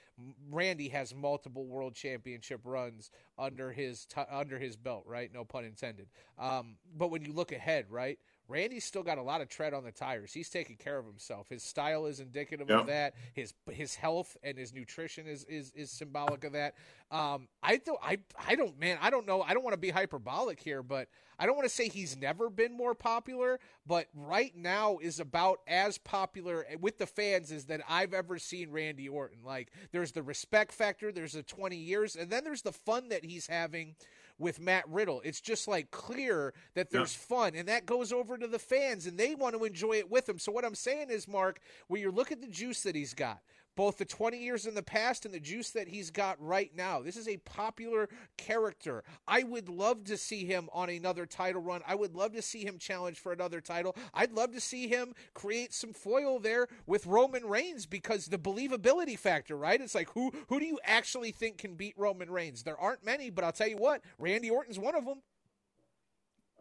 [0.49, 5.31] Randy has multiple World Championship runs under his t- under his belt, right?
[5.33, 6.07] No pun intended.
[6.39, 8.17] Um, but when you look ahead, right?
[8.47, 10.33] Randy's still got a lot of tread on the tires.
[10.33, 11.49] He's taking care of himself.
[11.49, 12.81] His style is indicative yep.
[12.81, 13.15] of that.
[13.33, 16.75] His his health and his nutrition is is, is symbolic of that.
[17.11, 19.89] Um, I don't I I don't man I don't know I don't want to be
[19.89, 24.55] hyperbolic here, but I don't want to say he's never been more popular, but right
[24.55, 29.39] now is about as popular with the fans as that I've ever seen Randy Orton.
[29.43, 33.25] Like there's the respect factor, there's the 20 years, and then there's the fun that
[33.25, 33.95] he's having
[34.37, 35.21] with Matt Riddle.
[35.23, 37.37] It's just like clear that there's yeah.
[37.37, 40.27] fun, and that goes over to the fans, and they want to enjoy it with
[40.27, 40.39] him.
[40.39, 43.39] So what I'm saying is, Mark, when you look at the juice that he's got,
[43.75, 47.01] both the 20 years in the past and the juice that he's got right now.
[47.01, 49.03] This is a popular character.
[49.27, 51.81] I would love to see him on another title run.
[51.87, 53.95] I would love to see him challenge for another title.
[54.13, 59.17] I'd love to see him create some foil there with Roman Reigns because the believability
[59.17, 59.79] factor, right?
[59.81, 62.63] It's like who who do you actually think can beat Roman Reigns?
[62.63, 65.21] There aren't many, but I'll tell you what, Randy Orton's one of them.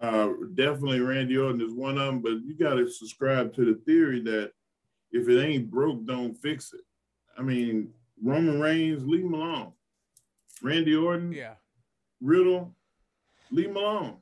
[0.00, 3.80] Uh, definitely Randy Orton is one of them, but you got to subscribe to the
[3.86, 4.52] theory that
[5.12, 6.80] if it ain't broke, don't fix it.
[7.36, 9.72] I mean, Roman Reigns, leave him alone.
[10.62, 11.54] Randy Orton, yeah,
[12.20, 12.74] Riddle,
[13.50, 14.16] leave him alone.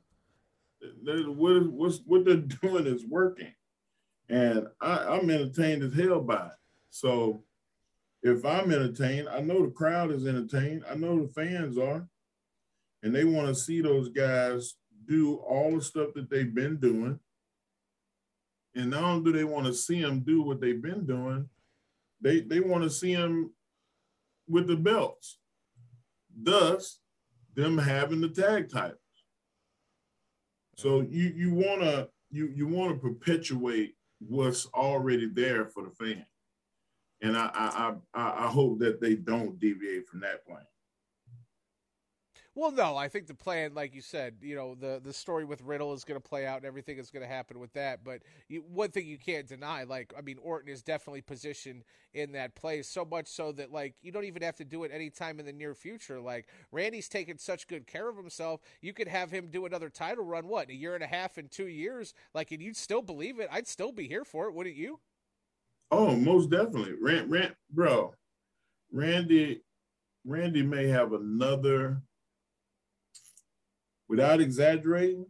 [1.03, 3.53] What is what's what they're doing is working,
[4.29, 6.51] and I, I'm entertained as hell by it.
[6.89, 7.43] So,
[8.21, 10.83] if I'm entertained, I know the crowd is entertained.
[10.89, 12.07] I know the fans are,
[13.03, 17.19] and they want to see those guys do all the stuff that they've been doing.
[18.75, 21.47] And not only do they want to see them do what they've been doing,
[22.23, 23.53] they they want to see them
[24.47, 25.37] with the belts.
[26.35, 26.99] Thus,
[27.55, 28.97] them having the tag titles.
[30.77, 36.25] So you you wanna you you want to perpetuate what's already there for the fan,
[37.21, 40.65] and I I I, I hope that they don't deviate from that plan.
[42.55, 45.61] Well, no, I think the plan, like you said, you know, the the story with
[45.61, 48.03] Riddle is going to play out, and everything is going to happen with that.
[48.03, 51.83] But you, one thing you can't deny, like, I mean, Orton is definitely positioned
[52.13, 54.91] in that place, so much so that like you don't even have to do it
[54.93, 56.19] anytime in the near future.
[56.19, 60.23] Like Randy's taken such good care of himself, you could have him do another title
[60.23, 63.39] run, what, a year and a half in two years, like, and you'd still believe
[63.39, 63.49] it.
[63.51, 64.99] I'd still be here for it, wouldn't you?
[65.89, 68.13] Oh, most definitely, Rand, Rand, bro,
[68.91, 69.61] Randy,
[70.23, 72.01] Randy may have another
[74.13, 75.25] without exaggerating,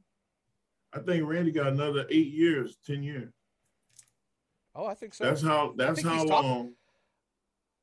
[0.92, 3.32] I think Randy got another eight years, ten years.
[4.76, 5.24] Oh, I think so.
[5.24, 5.74] That's how.
[5.78, 6.74] That's how long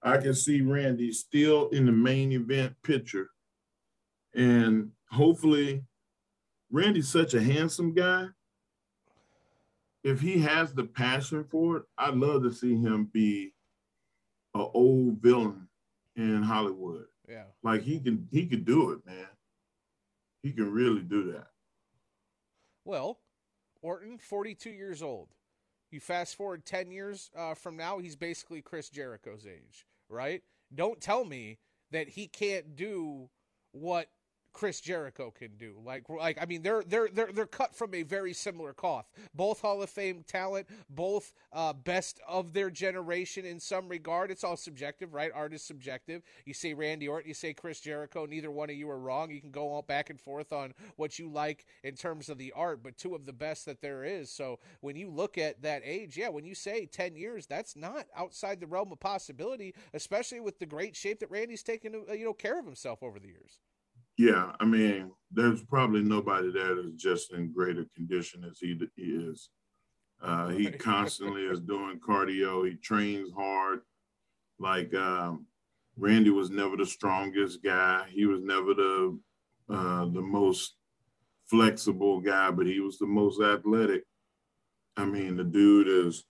[0.02, 3.30] I can see Randy still in the main event picture,
[4.34, 5.84] and hopefully,
[6.70, 8.26] Randy's such a handsome guy.
[10.04, 13.54] If he has the passion for it, I'd love to see him be
[14.54, 15.66] an old villain
[16.16, 17.06] in Hollywood.
[17.26, 18.28] Yeah, like he can.
[18.30, 19.26] He could do it, man.
[20.42, 21.48] He can really do that.
[22.84, 23.18] Well,
[23.82, 25.28] Orton, 42 years old.
[25.90, 30.42] You fast forward 10 years uh, from now, he's basically Chris Jericho's age, right?
[30.72, 31.58] Don't tell me
[31.90, 33.28] that he can't do
[33.72, 34.08] what
[34.52, 35.76] Chris Jericho can do.
[35.84, 39.06] Like like I mean they're they're they're they're cut from a very similar cloth.
[39.34, 44.30] Both Hall of Fame talent, both uh, best of their generation in some regard.
[44.30, 45.30] It's all subjective, right?
[45.34, 46.22] Art is subjective.
[46.44, 49.30] You say Randy Orton, you say Chris Jericho, neither one of you are wrong.
[49.30, 52.52] You can go all back and forth on what you like in terms of the
[52.54, 54.30] art, but two of the best that there is.
[54.30, 58.06] So when you look at that age, yeah, when you say 10 years, that's not
[58.16, 62.24] outside the realm of possibility, especially with the great shape that Randy's taken uh, you
[62.24, 63.58] know care of himself over the years.
[64.20, 69.02] Yeah, I mean, there's probably nobody that is just in greater condition as he, he
[69.02, 69.48] is.
[70.20, 72.68] Uh, he constantly is doing cardio.
[72.68, 73.80] He trains hard.
[74.58, 75.46] Like um,
[75.96, 78.08] Randy was never the strongest guy.
[78.10, 79.18] He was never the
[79.70, 80.74] uh, the most
[81.46, 84.02] flexible guy, but he was the most athletic.
[84.98, 86.24] I mean, the dude is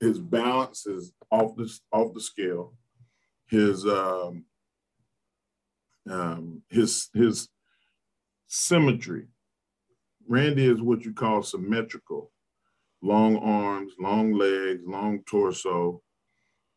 [0.00, 2.72] his balance is off the off the scale.
[3.50, 4.46] His um,
[6.10, 7.48] um, his his
[8.46, 9.26] symmetry.
[10.26, 12.30] Randy is what you call symmetrical,
[13.02, 16.02] long arms, long legs, long torso.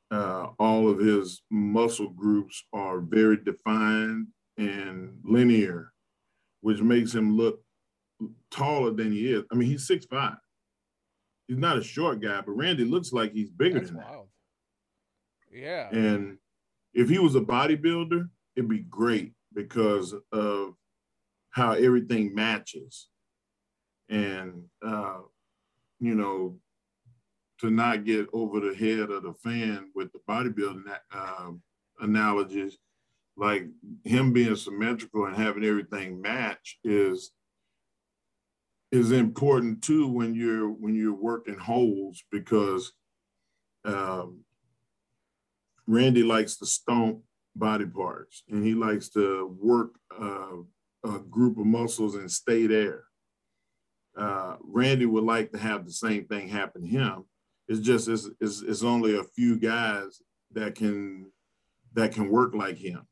[0.09, 4.27] Uh, all of his muscle groups are very defined
[4.57, 5.93] and linear,
[6.59, 7.61] which makes him look
[8.51, 9.43] taller than he is.
[9.51, 10.35] I mean, he's six five.
[11.47, 14.27] He's not a short guy, but Randy looks like he's bigger That's than wild.
[15.51, 15.89] Yeah.
[15.89, 16.37] And
[16.93, 20.75] if he was a bodybuilder, it'd be great because of
[21.51, 23.07] how everything matches.
[24.09, 25.19] And, uh,
[25.99, 26.57] you know,
[27.59, 30.83] to not get over the head of the fan with the bodybuilding
[31.13, 31.51] uh,
[31.99, 32.77] analogies,
[33.37, 33.67] like
[34.03, 37.31] him being symmetrical and having everything match is
[38.91, 42.91] is important too when you're when you're working holes because
[43.85, 44.41] um,
[45.87, 47.19] Randy likes to stomp
[47.55, 50.57] body parts and he likes to work uh,
[51.03, 53.03] a group of muscles and stay there.
[54.17, 57.25] Uh, Randy would like to have the same thing happen to him.
[57.67, 60.21] It's just it's, it's, it's only a few guys
[60.51, 61.31] that can
[61.93, 63.07] that can work like him.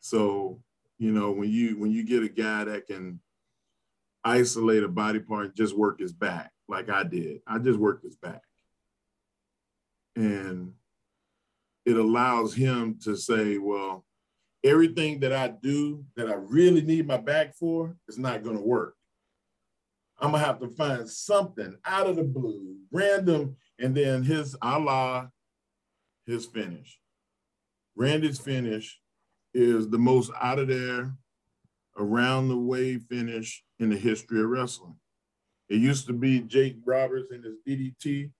[0.00, 0.60] So
[0.98, 3.20] you know when you when you get a guy that can
[4.24, 8.16] isolate a body part just work his back like I did, I just worked his
[8.16, 8.42] back,
[10.16, 10.72] and
[11.84, 14.04] it allows him to say, well,
[14.64, 18.62] everything that I do that I really need my back for is not going to
[18.62, 18.94] work.
[20.18, 24.78] I'm gonna have to find something out of the blue, random, and then his a
[24.78, 25.26] la
[26.24, 26.98] his finish.
[27.96, 29.00] Randy's finish
[29.52, 31.14] is the most out of there,
[31.98, 34.96] around the way finish in the history of wrestling.
[35.68, 38.30] It used to be Jake Roberts and his DDT.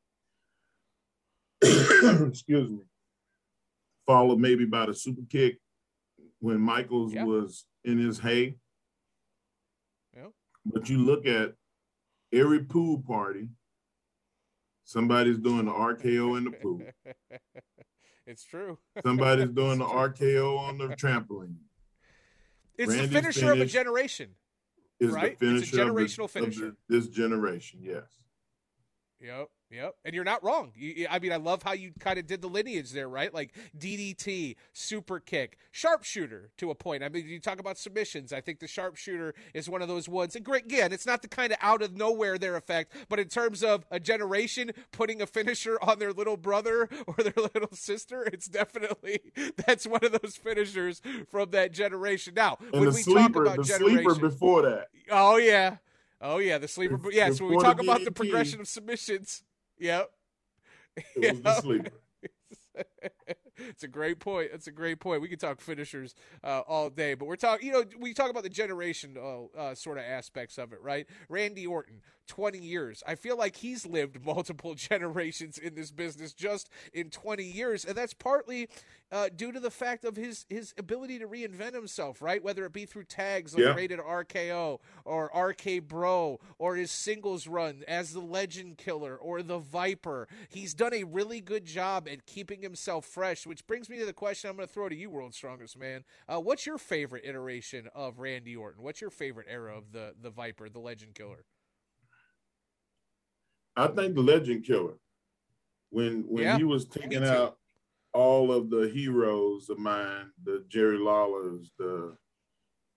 [2.29, 2.81] Excuse me.
[4.07, 5.59] Followed maybe by the super kick
[6.41, 7.27] when Michaels yep.
[7.27, 8.57] was in his hay.
[10.15, 10.33] Yep.
[10.67, 11.55] But you look at
[12.33, 13.49] every pool party,
[14.85, 16.83] somebody's doing the RKO in the pool.
[18.27, 18.79] it's true.
[19.03, 21.57] somebody's doing the RKO on the trampoline.
[22.77, 24.31] It's Randy's the finisher of a generation.
[25.01, 25.39] Is right?
[25.39, 26.67] the finisher it's a generational of the, finisher.
[26.69, 28.05] Of the, this generation, yes.
[29.25, 29.49] Yep.
[29.75, 30.71] Yep, and you're not wrong.
[30.77, 33.35] You, I mean, I love how you kind of did the lineage there, right?
[33.35, 37.03] Like DDT, super kick, sharpshooter to a point.
[37.03, 38.33] I mean, you talk about submissions.
[38.33, 40.37] I think the sharpshooter is one of those ones.
[40.37, 43.27] And great, again, it's not the kind of out of nowhere their effect, but in
[43.27, 48.23] terms of a generation putting a finisher on their little brother or their little sister,
[48.33, 49.21] it's definitely
[49.67, 52.35] that's one of those finishers from that generation.
[52.37, 54.89] Now, and when we sleeper, talk about the sleeper before that.
[55.11, 55.79] Oh yeah.
[56.25, 56.99] Oh yeah, the sleeper.
[57.13, 59.43] Yeah, so when we talk about the progression of submissions,
[59.79, 60.11] Yep.
[61.17, 61.91] It was the sleeper.
[63.57, 64.51] it's a great point.
[64.53, 65.21] It's a great point.
[65.21, 67.67] We could talk finishers uh, all day, but we're talking.
[67.67, 71.07] You know, we talk about the generation uh, uh, sort of aspects of it, right?
[71.29, 73.03] Randy Orton, 20 years.
[73.07, 77.97] I feel like he's lived multiple generations in this business just in 20 years, and
[77.97, 78.69] that's partly
[79.13, 82.43] uh, due to the fact of his his ability to reinvent himself, right?
[82.43, 83.75] Whether it be through tags like Yeah.
[83.75, 89.59] Rated RKO or RK Bro or his singles run as the Legend Killer or the
[89.59, 90.27] Viper.
[90.49, 94.13] He's done a really good job at keeping himself fresh, which brings me to the
[94.13, 96.05] question I'm going to throw to you, World's Strongest Man.
[96.29, 98.83] Uh, what's your favorite iteration of Randy Orton?
[98.83, 101.45] What's your favorite era of the the Viper, the Legend Killer?
[103.77, 104.95] I think the Legend Killer,
[105.91, 107.59] when when Yeah, he was taking out
[108.13, 112.17] all of the heroes of mine, the Jerry Lawlers, the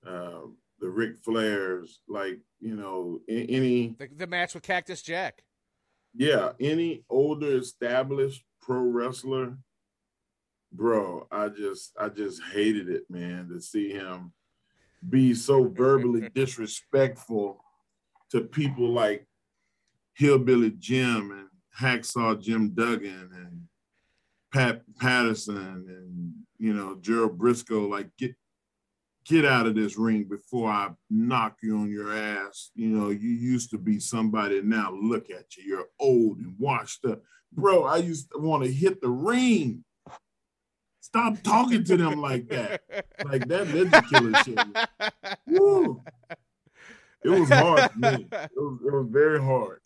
[0.05, 0.41] uh,
[0.79, 5.43] the Ric Flairs, like you know, any The, the match with Cactus Jack.
[6.13, 9.57] yeah, any older established pro wrestler,
[10.71, 14.33] bro, I just I just hated it, man, to see him
[15.09, 17.63] be so verbally disrespectful
[18.31, 19.25] to people like
[20.17, 21.47] Hillbilly Jim and
[21.79, 23.61] Hacksaw Jim Duggan and
[24.51, 27.87] Pat Patterson and you know Gerald Brisco.
[27.87, 28.35] Like get
[29.25, 32.71] get out of this ring before I knock you on your ass.
[32.73, 34.59] You know you used to be somebody.
[34.63, 35.63] Now look at you.
[35.65, 37.21] You're old and washed up,
[37.53, 37.83] bro.
[37.83, 39.83] I used to want to hit the ring.
[41.01, 42.81] Stop talking to them like that.
[43.23, 44.59] Like that killer shit.
[45.45, 46.01] Woo.
[47.23, 48.27] It was hard for me.
[48.31, 49.79] It was, it was very hard.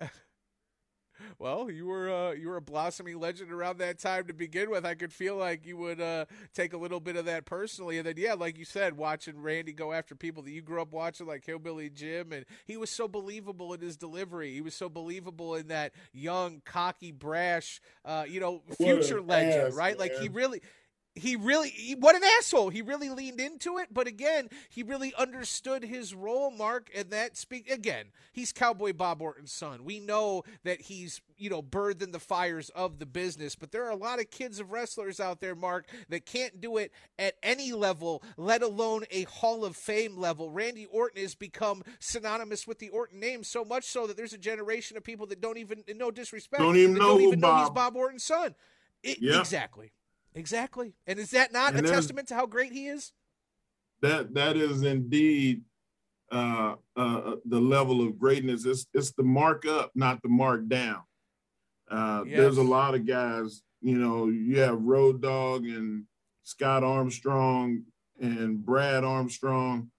[1.41, 4.85] Well, you were uh, you were a blossoming legend around that time to begin with.
[4.85, 8.05] I could feel like you would uh, take a little bit of that personally, and
[8.05, 11.25] then yeah, like you said, watching Randy go after people that you grew up watching,
[11.25, 14.53] like Hillbilly Jim, and he was so believable in his delivery.
[14.53, 19.73] He was so believable in that young, cocky, brash, uh, you know, future legend, ass,
[19.73, 19.97] right?
[19.97, 20.61] Like he really
[21.15, 22.69] he really he, what an asshole.
[22.69, 27.35] He really leaned into it but again he really understood his role mark and that
[27.35, 29.83] speak again he's cowboy bob orton's son.
[29.83, 33.85] We know that he's you know birthed in the fires of the business but there
[33.85, 37.35] are a lot of kids of wrestlers out there mark that can't do it at
[37.43, 40.49] any level let alone a hall of fame level.
[40.49, 44.37] Randy orton has become synonymous with the orton name so much so that there's a
[44.37, 47.69] generation of people that don't even no disrespect Don't even know don't even know he's
[47.69, 48.55] Bob- bob orton's son.
[49.03, 49.39] It, Yeah.
[49.39, 49.91] exactly
[50.33, 50.93] Exactly.
[51.05, 53.13] And is that not And a testament to how great he is?
[54.01, 55.61] that that is indeed
[56.31, 58.65] uh, uh, the level of greatness.
[58.65, 61.01] It's it's the mark up, not the mark down.
[61.89, 63.61] Uh, There's a lot of guys.
[63.81, 66.05] You know, you have Road Dog and
[66.43, 67.83] Scott Armstrong
[68.19, 69.91] and Brad Armstrong.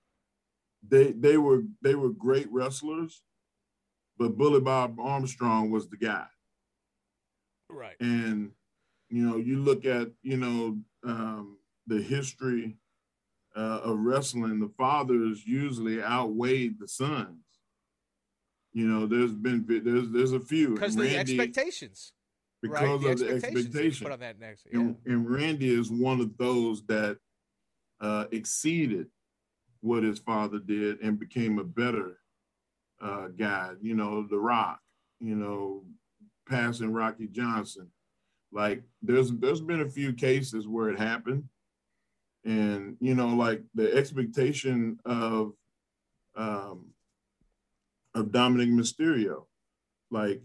[0.89, 3.23] They they were they were great wrestlers,
[4.19, 6.27] but Bullet Bob Armstrong was the guy.
[7.69, 7.97] Right.
[8.01, 8.53] And
[9.13, 12.79] you know, you look at you know um, the history
[13.55, 14.59] uh, of wrestling.
[14.59, 17.45] The fathers usually outweighed the sons.
[18.73, 22.15] You know, there's been there's there's a few Because the expectations.
[22.63, 22.91] because right?
[22.91, 24.05] of the that you expectation.
[24.07, 24.67] Put on that next.
[24.73, 24.81] Yeah.
[24.81, 27.19] And, and Randy is one of those that
[28.01, 29.09] uh, exceeded
[29.83, 32.17] what his father did and became a better
[33.03, 33.73] uh, guy.
[33.83, 34.81] You know, The Rock.
[35.21, 35.85] You know,
[36.49, 37.91] passing Rocky Johnson.
[38.53, 41.45] Like there's there's been a few cases where it happened,
[42.45, 45.55] and you know, like the expectation of
[46.37, 46.87] um
[48.15, 49.47] of Dominik Mysterio,
[50.11, 50.43] like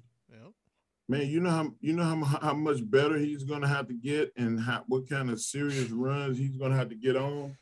[1.10, 4.32] man, you know how you know how, how much better he's gonna have to get,
[4.38, 7.56] and how what kind of serious runs he's gonna have to get on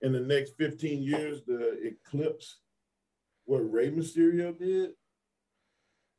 [0.00, 2.58] in the next 15 years to eclipse
[3.44, 4.90] what Rey Mysterio did.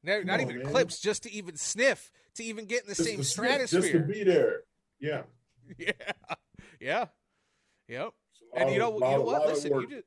[0.04, 0.68] No, not even man.
[0.68, 3.82] eclipse, just to even sniff, to even get in the just same stratosphere.
[3.82, 4.62] Just to be there.
[5.00, 5.24] Yeah.
[5.78, 5.92] Yeah.
[6.82, 7.06] Yeah.
[7.88, 8.14] Yep.
[8.56, 9.48] And you know, you know what?
[9.48, 10.06] Listen, you just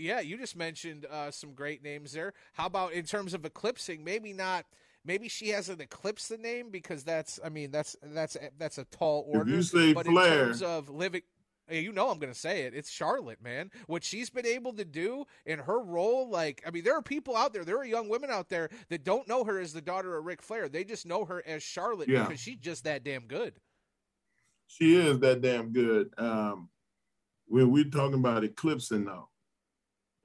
[0.00, 2.32] yeah, you just mentioned uh, some great names there.
[2.54, 4.02] How about in terms of eclipsing?
[4.02, 4.64] Maybe not.
[5.04, 7.38] Maybe she hasn't eclipsed the name because that's.
[7.44, 9.50] I mean, that's that's that's a tall order.
[9.50, 11.22] If you say but Flair, in terms of living,
[11.70, 12.74] you know I'm going to say it.
[12.74, 13.70] It's Charlotte, man.
[13.86, 17.36] What she's been able to do in her role, like, I mean, there are people
[17.36, 20.16] out there, there are young women out there that don't know her as the daughter
[20.16, 20.68] of Ric Flair.
[20.68, 22.24] They just know her as Charlotte yeah.
[22.24, 23.54] because she's just that damn good.
[24.66, 26.10] She is that damn good.
[26.16, 26.68] Um,
[27.46, 29.28] when we're talking about eclipsing, though,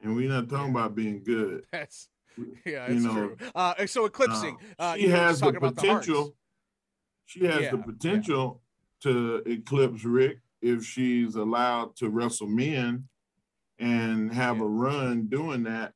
[0.02, 1.66] and we're not talking about being good.
[1.72, 2.08] That's,
[2.66, 3.38] yeah, you know, true.
[3.56, 6.26] Uh, so eclipsing, uh, she has the potential.
[6.26, 6.34] The
[7.26, 7.72] she has yeah.
[7.72, 8.62] the potential
[9.02, 13.08] to eclipse Ric if she's allowed to wrestle men
[13.80, 14.64] and have yeah.
[14.64, 15.94] a run doing that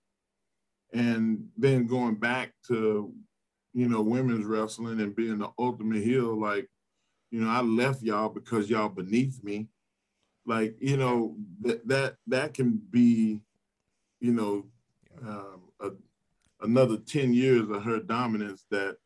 [0.93, 3.11] and then going back to
[3.73, 6.67] you know women's wrestling and being the ultimate heel like
[7.31, 9.67] you know i left y'all because y'all beneath me.
[10.45, 13.39] Like you know that that that can be
[14.19, 14.65] you know
[15.21, 15.91] um, a,
[16.61, 18.97] another 10 years of her dominance that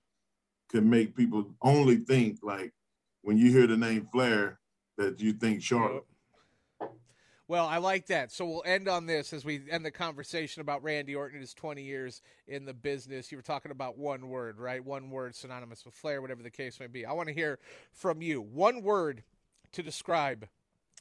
[0.70, 2.72] can make people only think like
[3.24, 4.60] when you hear the name flair
[4.98, 6.06] that you think Charlotte.
[7.48, 8.32] Well, I like that.
[8.32, 11.54] So we'll end on this as we end the conversation about Randy Orton and his
[11.54, 13.32] 20 years in the business.
[13.32, 14.84] You were talking about one word, right?
[14.84, 17.06] One word synonymous with flair, whatever the case may be.
[17.06, 17.60] I want to hear
[17.92, 18.42] from you.
[18.42, 19.24] One word
[19.74, 20.48] to describe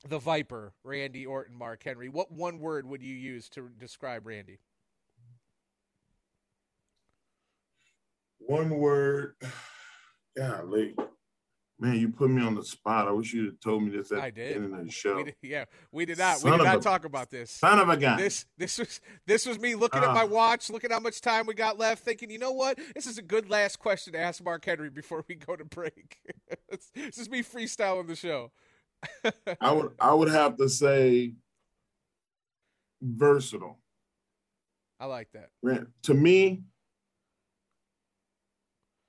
[0.08, 2.08] the Viper, Randy Orton, Mark Henry.
[2.08, 4.58] What one word would you use to describe Randy?
[8.40, 9.36] One word.
[10.36, 10.96] Golly.
[11.82, 13.08] Man, you put me on the spot.
[13.08, 14.54] I wish you'd have told me this at I did.
[14.54, 15.16] the beginning of the show.
[15.16, 16.36] We did, yeah, we did not.
[16.36, 17.50] Son we did not a, talk about this.
[17.50, 18.18] Son of a gun.
[18.18, 21.44] This this was this was me looking uh, at my watch, looking how much time
[21.44, 22.78] we got left, thinking, you know what?
[22.94, 26.18] This is a good last question to ask Mark Henry before we go to break.
[26.94, 28.52] this is me freestyling the show.
[29.60, 31.34] I would I would have to say
[33.02, 33.80] versatile.
[35.00, 35.48] I like that.
[36.04, 36.62] To me,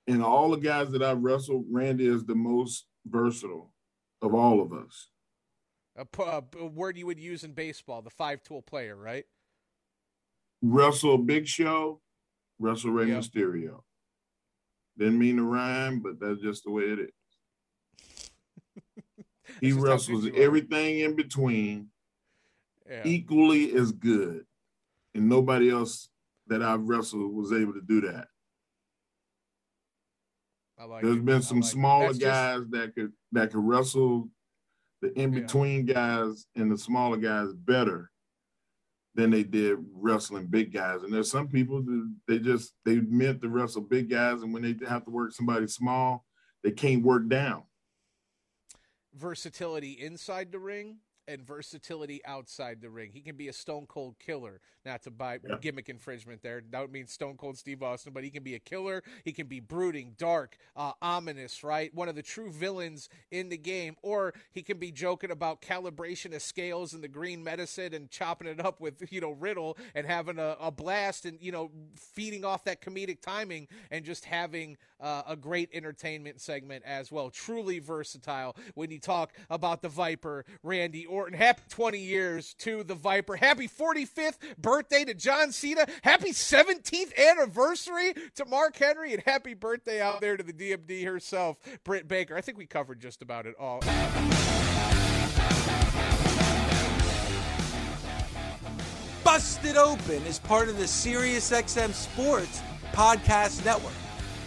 [0.06, 3.72] and all the guys that I've wrestled, Randy is the most versatile
[4.22, 5.08] of all of us.
[5.96, 9.24] A, a word you would use in baseball, the five tool player, right?
[10.60, 12.00] Wrestle Big Show,
[12.58, 13.20] wrestle Rey yep.
[13.20, 13.82] Mysterio.
[14.98, 18.30] Didn't mean to rhyme, but that's just the way it is.
[19.60, 21.88] he wrestles everything in between
[22.88, 23.02] yeah.
[23.04, 24.44] equally as good.
[25.14, 26.08] And nobody else
[26.48, 28.26] that I've wrestled was able to do that.
[30.78, 31.24] Like There's it.
[31.24, 32.70] been some like smaller guys just...
[32.72, 34.28] that could that could wrestle
[35.02, 35.94] the in between yeah.
[35.94, 38.10] guys and the smaller guys better
[39.14, 41.02] than they did wrestling big guys.
[41.02, 44.62] And there's some people that they just they meant to wrestle big guys, and when
[44.62, 46.24] they have to work somebody small,
[46.62, 47.62] they can't work down.
[49.14, 50.96] Versatility inside the ring
[51.28, 53.10] and versatility outside the ring.
[53.12, 54.60] He can be a stone cold killer.
[54.84, 55.56] Not to buy yeah.
[55.62, 56.62] gimmick infringement there.
[56.70, 59.02] That means Stone Cold Steve Austin, but he can be a killer.
[59.24, 61.94] He can be brooding, dark, uh, ominous, right?
[61.94, 63.96] One of the true villains in the game.
[64.02, 68.46] Or he can be joking about calibration of scales and the green medicine and chopping
[68.46, 72.44] it up with, you know, Riddle and having a, a blast and, you know, feeding
[72.44, 77.30] off that comedic timing and just having uh, a great entertainment segment as well.
[77.30, 81.38] Truly versatile when you talk about the Viper, Randy Orton.
[81.38, 83.36] Happy 20 years to the Viper.
[83.36, 85.86] Happy 45th birthday to John Cena.
[86.02, 91.58] Happy 17th anniversary to Mark Henry, and happy birthday out there to the DMD herself,
[91.84, 92.36] Britt Baker.
[92.36, 93.80] I think we covered just about it all.
[99.22, 102.60] Busted Open is part of the SiriusXM Sports
[102.92, 103.94] Podcast Network.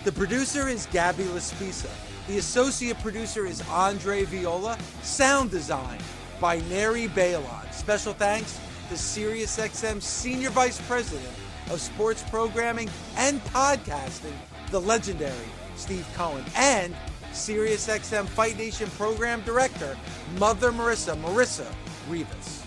[0.03, 1.89] The producer is Gabby Laspisa.
[2.27, 4.77] The associate producer is Andre Viola.
[5.01, 5.99] Sound design
[6.39, 7.71] by Neri Balon.
[7.73, 8.59] Special thanks
[8.89, 11.29] to SiriusXM Senior Vice President
[11.69, 14.35] of Sports Programming and Podcasting,
[14.71, 15.33] the legendary
[15.75, 16.95] Steve Cohen, and
[17.31, 19.97] SiriusXM Fight Nation Program Director,
[20.37, 21.71] Mother Marissa, Marissa
[22.09, 22.63] Rivas.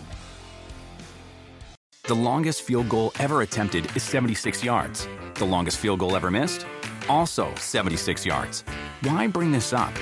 [2.05, 5.07] The longest field goal ever attempted is 76 yards.
[5.35, 6.67] The longest field goal ever missed?
[7.09, 8.65] Also 76 yards.
[9.03, 9.93] Why bring this up?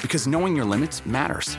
[0.00, 1.58] Because knowing your limits matters,